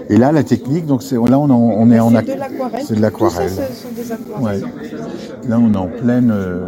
[0.09, 2.83] Et là, la technique, donc c'est là on, en- on est en C'est de l'aquarelle.
[2.85, 3.49] C'est de l'aquarelle.
[3.49, 4.63] Ça, ce sont des aquarelles.
[4.63, 5.49] Ouais.
[5.49, 6.31] Là, on est en pleine.
[6.33, 6.65] euh,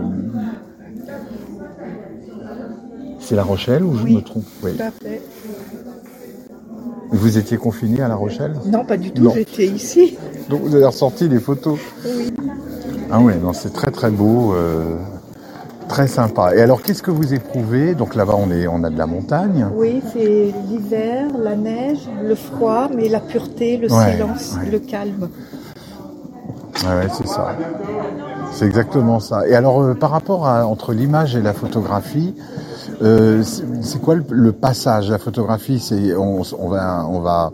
[3.19, 4.43] C'est La Rochelle ou je Oui, me trompe?
[4.63, 4.71] Oui.
[4.75, 5.21] Tout à fait.
[7.11, 8.53] Vous étiez confiné à La Rochelle?
[8.65, 9.33] Non, pas du tout, Non.
[9.33, 10.17] j'étais ici.
[10.49, 11.79] Donc vous avez ressorti les photos.
[12.05, 12.33] Oui.
[13.11, 14.95] Ah oui, non, c'est très très beau, euh,
[15.89, 16.55] très sympa.
[16.55, 17.95] Et alors, qu'est-ce que vous éprouvez?
[17.95, 19.67] Donc là-bas, on est, on a de la montagne.
[19.75, 24.69] Oui, c'est l'hiver, la neige, le froid, mais la pureté, le Ouais, silence, ouais.
[24.71, 25.27] le calme.
[26.85, 27.55] Ouais, c'est ça.
[28.53, 29.45] C'est exactement ça.
[29.47, 32.33] Et alors, euh, par rapport à entre l'image et la photographie,
[33.01, 35.09] euh, c'est c'est quoi le, le passage?
[35.09, 37.51] La photographie, c'est on, on va on va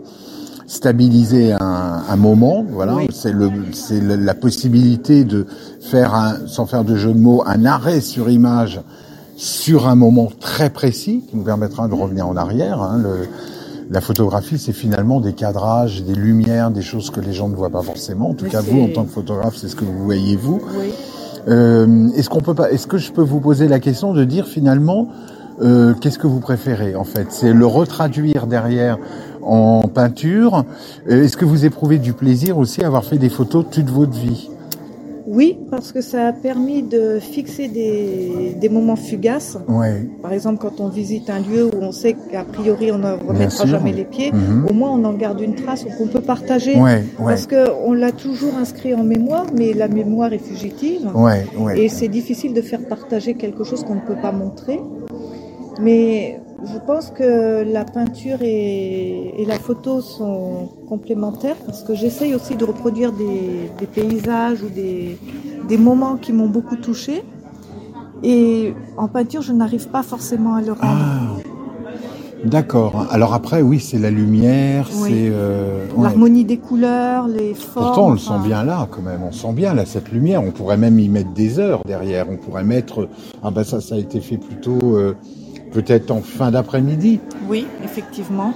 [0.66, 2.96] stabiliser un, un moment, voilà.
[3.12, 5.46] C'est le c'est la possibilité de
[5.80, 8.80] faire un, sans faire de jeu de mots, un arrêt sur image
[9.36, 12.80] sur un moment très précis qui nous permettra de revenir en arrière.
[12.82, 12.98] hein.
[13.02, 13.28] Le-
[13.88, 17.70] la photographie, c'est finalement des cadrages, des lumières, des choses que les gens ne voient
[17.70, 18.30] pas forcément.
[18.30, 20.60] En tout Mais cas, vous, en tant que photographe, c'est ce que vous voyez vous.
[20.76, 20.90] Oui.
[21.46, 24.46] Euh, est-ce qu'on peut pas, est-ce que je peux vous poser la question de dire
[24.48, 25.06] finalement,
[25.62, 27.28] euh, qu'est-ce que vous préférez en fait?
[27.30, 28.98] C'est le retraduire derrière
[29.46, 30.64] en peinture.
[31.08, 34.12] Euh, Est-ce que vous éprouvez du plaisir aussi à avoir fait des photos toute votre
[34.12, 34.50] vie?
[35.28, 39.58] Oui, parce que ça a permis de fixer des, des moments fugaces.
[39.68, 40.08] Ouais.
[40.22, 43.66] Par exemple, quand on visite un lieu où on sait qu'a priori on ne remettra
[43.66, 44.66] jamais les pieds, Mhm.
[44.70, 46.76] au moins on en garde une trace qu'on peut partager.
[46.76, 47.24] Ouais, ouais.
[47.24, 51.08] Parce qu'on l'a toujours inscrit en mémoire, mais la mémoire est fugitive.
[51.74, 54.80] Et c'est difficile de faire partager quelque chose qu'on ne peut pas montrer.
[55.82, 56.38] Mais
[56.72, 62.56] je pense que la peinture et, et la photo sont complémentaires parce que j'essaye aussi
[62.56, 65.18] de reproduire des, des paysages ou des,
[65.68, 67.22] des moments qui m'ont beaucoup touché.
[68.22, 70.82] Et en peinture, je n'arrive pas forcément à le rendre.
[70.82, 71.20] Ah,
[72.44, 73.06] d'accord.
[73.10, 75.08] Alors après, oui, c'est la lumière, Oui.
[75.10, 75.28] c'est.
[75.30, 76.02] euh, ouais.
[76.04, 77.86] L'harmonie des couleurs, les formes.
[77.86, 79.20] Pourtant, on le sent bien là, quand même.
[79.22, 80.42] On sent bien là cette lumière.
[80.42, 82.26] On pourrait même y mettre des heures derrière.
[82.30, 83.08] On pourrait mettre.
[83.42, 85.14] Ah ben ça, ça a été fait plutôt euh,
[85.76, 87.20] peut-être en fin d'après-midi.
[87.50, 88.54] Oui, effectivement.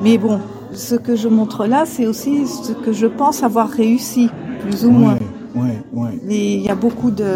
[0.00, 0.38] Mais bon,
[0.72, 4.92] ce que je montre là, c'est aussi ce que je pense avoir réussi, plus ou
[4.92, 5.18] moins.
[5.56, 6.20] Ouais, ouais.
[6.24, 7.32] Mais il y a beaucoup de,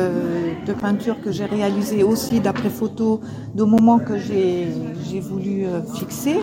[0.65, 3.19] de peintures que j'ai réalisées aussi d'après photos
[3.57, 6.37] de moments que j'ai voulu euh, fixer.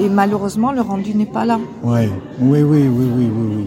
[0.00, 1.60] Et malheureusement, le rendu n'est pas là.
[1.84, 3.66] Ouais, oui, oui, oui, oui, oui, oui.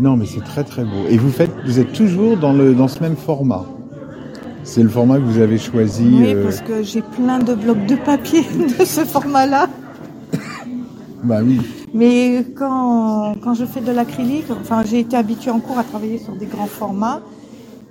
[0.00, 1.02] Non, mais c'est très très beau.
[1.10, 3.64] Et vous faites, vous êtes toujours dans le dans ce même format?
[4.66, 6.08] C'est le format que vous avez choisi.
[6.12, 8.42] Oui, euh, parce que j'ai plein de blocs de papier
[8.78, 9.68] de ce format-là.
[11.22, 11.60] Bah oui.
[11.94, 16.18] Mais quand, quand je fais de l'acrylique, enfin, j'ai été habituée en cours à travailler
[16.18, 17.20] sur des grands formats.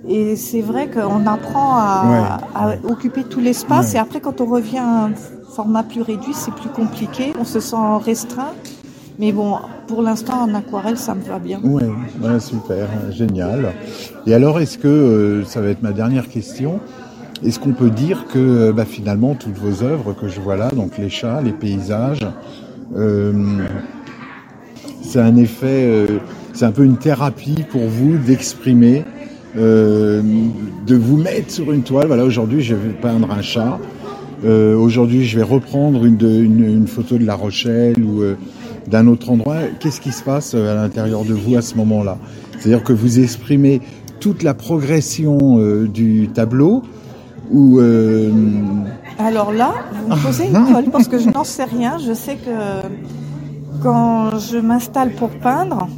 [0.06, 3.92] Et c'est vrai qu'on apprend à, à occuper tout l'espace.
[3.92, 3.96] Ouais.
[3.96, 5.10] Et après, quand on revient à un
[5.54, 7.32] format plus réduit, c'est plus compliqué.
[7.40, 8.52] On se sent restreint.
[9.18, 9.54] Mais bon,
[9.86, 11.58] pour l'instant, en aquarelle, ça me va bien.
[11.62, 11.84] Ouais,
[12.22, 13.72] ouais, super, génial.
[14.26, 16.80] Et alors, est-ce que, euh, ça va être ma dernière question,
[17.44, 20.70] est-ce qu'on peut dire que euh, bah, finalement toutes vos œuvres que je vois là,
[20.70, 22.26] donc les chats, les paysages,
[22.96, 23.32] euh,
[25.02, 26.06] c'est un effet, euh,
[26.52, 29.04] c'est un peu une thérapie pour vous d'exprimer,
[29.56, 30.22] euh,
[30.86, 32.06] de vous mettre sur une toile.
[32.06, 33.78] Voilà, aujourd'hui je vais peindre un chat.
[34.44, 38.22] Euh, aujourd'hui je vais reprendre une, de- une, une photo de La Rochelle ou
[38.88, 39.56] d'un autre endroit.
[39.80, 42.18] Qu'est-ce qui se passe euh, à l'intérieur de vous à ce moment-là?
[42.58, 43.80] C'est-à-dire que vous exprimez
[44.20, 46.82] toute la progression euh, du tableau
[47.50, 48.30] ou euh,
[49.18, 51.98] Alors là, vous me posez une colle parce que je n'en sais rien.
[51.98, 52.86] Je sais que
[53.82, 55.88] quand je m'installe pour peindre,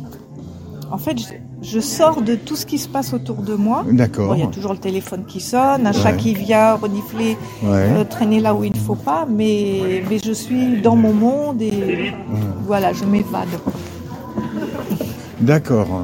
[0.91, 1.17] en fait,
[1.63, 3.85] je, sors de tout ce qui se passe autour de moi.
[3.91, 4.29] D'accord.
[4.29, 7.69] Bon, Il y a toujours le téléphone qui sonne, un chat qui vient renifler, Ouais.
[7.71, 11.63] euh, traîner là où il ne faut pas, mais, mais je suis dans mon monde
[11.63, 12.13] et
[12.67, 13.49] voilà, je m'évade.
[15.41, 16.03] D'accord.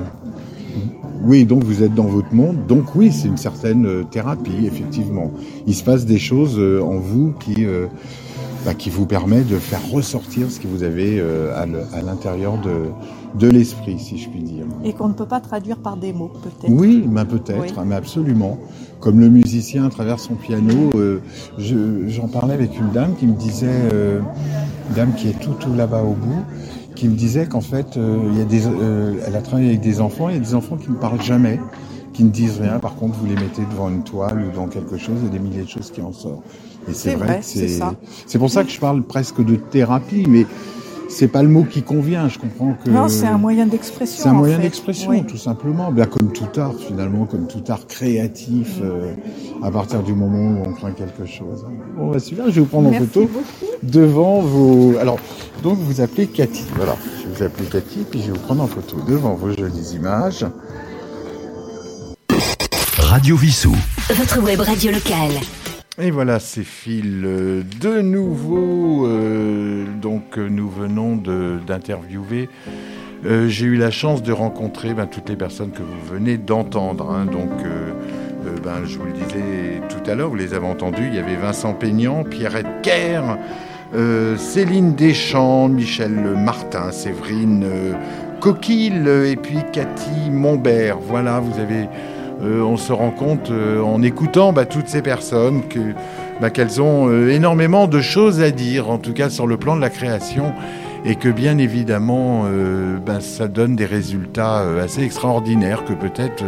[1.22, 2.66] Oui, donc vous êtes dans votre monde.
[2.66, 5.30] Donc oui, c'est une certaine euh, thérapie, effectivement.
[5.66, 7.86] Il se passe des choses euh, en vous qui, euh,
[8.64, 12.90] bah, qui vous permet de faire ressortir ce que vous avez euh, à l'intérieur de,
[13.34, 14.64] de l'esprit, si je puis dire.
[14.84, 16.72] Et qu'on ne peut pas traduire par des mots, peut-être.
[16.72, 17.84] Oui, mais peut-être, Oui.
[17.86, 18.58] mais absolument.
[19.00, 21.18] Comme le musicien à travers son piano, euh,
[21.58, 24.20] je- j'en parlais avec une dame qui me disait, euh,
[24.88, 26.42] une dame qui est tout, tout là-bas au bout,
[26.94, 29.80] qui me disait qu'en fait, euh, il y a des, euh, elle a travaillé avec
[29.80, 31.58] des enfants, il y a des enfants qui ne parlent jamais,
[32.12, 32.78] qui ne disent rien.
[32.78, 35.32] Par contre, vous les mettez devant une toile ou devant quelque chose, il y a
[35.32, 36.44] des milliers de choses qui en sortent.
[36.88, 37.94] Et c'est C'est vrai, c'est c'est, ça.
[38.26, 40.46] c'est pour ça que je parle presque de thérapie, mais
[41.14, 42.28] c'est pas le mot qui convient.
[42.28, 44.22] Je comprends que Non, c'est un moyen d'expression.
[44.24, 45.24] c'est un en moyen d'expression, Oui.
[45.24, 45.92] tout simplement.
[45.92, 49.14] Bien comme tout art, finalement, comme tout art créatif, euh,
[49.62, 51.64] à partir du moment où on craint quelque chose.
[51.96, 53.30] Bon, bah, super, je vais vous prendre Merci en photo
[53.82, 54.94] devant vos.
[55.00, 55.18] Alors,
[55.62, 56.64] donc vous appelez Cathy.
[56.74, 59.50] Voilà, je vais vous appeler Cathy, puis je vais vous prendre en photo devant vos
[59.52, 60.44] jolies images.
[62.98, 63.74] Radio Vissou.
[64.10, 65.32] Votre web radio locale.
[65.96, 69.06] Et voilà, c'est Phil euh, de nouveau.
[69.06, 71.16] euh, donc, euh, nous venons
[71.66, 72.48] d'interviewer.
[73.46, 77.10] J'ai eu la chance de rencontrer ben, toutes les personnes que vous venez d'entendre.
[77.10, 77.24] hein.
[77.24, 77.48] donc,
[78.62, 81.06] ben, je vous le disais tout à l'heure, vous les avez entendus.
[81.08, 83.38] Il y avait Vincent Peignant, Pierrette Kerr,
[84.36, 87.64] Céline Deschamps, Michel Martin, Séverine
[88.40, 90.98] Coquille et puis Cathy Montbert.
[90.98, 91.88] Voilà, vous avez
[92.44, 95.62] euh, on se rend compte euh, en écoutant bah, toutes ces personnes
[96.40, 99.76] bah, qu'elles ont euh, énormément de choses à dire, en tout cas sur le plan
[99.76, 100.52] de la création,
[101.04, 102.46] et que bien évidemment
[103.04, 106.42] bah, ça donne des résultats assez extraordinaires que peut-être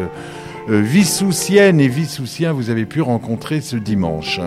[0.67, 4.41] Vissoussienne et Vissoussiens vous avez pu rencontrer ce dimanche.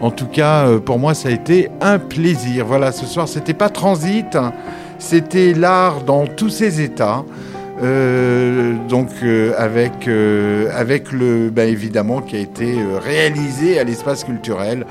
[0.00, 2.64] En tout cas, pour moi, ça a été un plaisir.
[2.64, 4.54] Voilà, ce soir, c'était pas transit, hein.
[4.98, 7.22] c'était l'art dans tous ses états.
[7.82, 14.22] Euh, donc euh, avec euh, avec le bah, évidemment qui a été réalisé à l'espace
[14.24, 14.86] culturel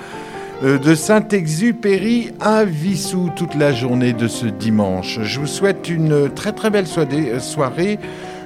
[0.61, 5.17] de Saint-Exupéry à Vissou toute la journée de ce dimanche.
[5.23, 7.97] Je vous souhaite une très très belle soirée.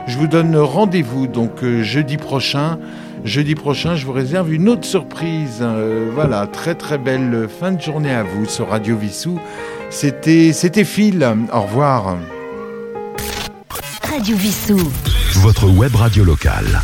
[0.08, 2.80] Je vous donne rendez-vous donc jeudi prochain.
[3.26, 5.62] Jeudi prochain, je vous réserve une autre surprise.
[6.14, 9.38] Voilà, très très belle fin de journée à vous sur Radio Vissou.
[9.90, 11.28] C'était c'était Phil.
[11.52, 12.16] Au revoir.
[14.16, 14.80] Radio Vissou.
[15.42, 16.82] Votre web radio locale.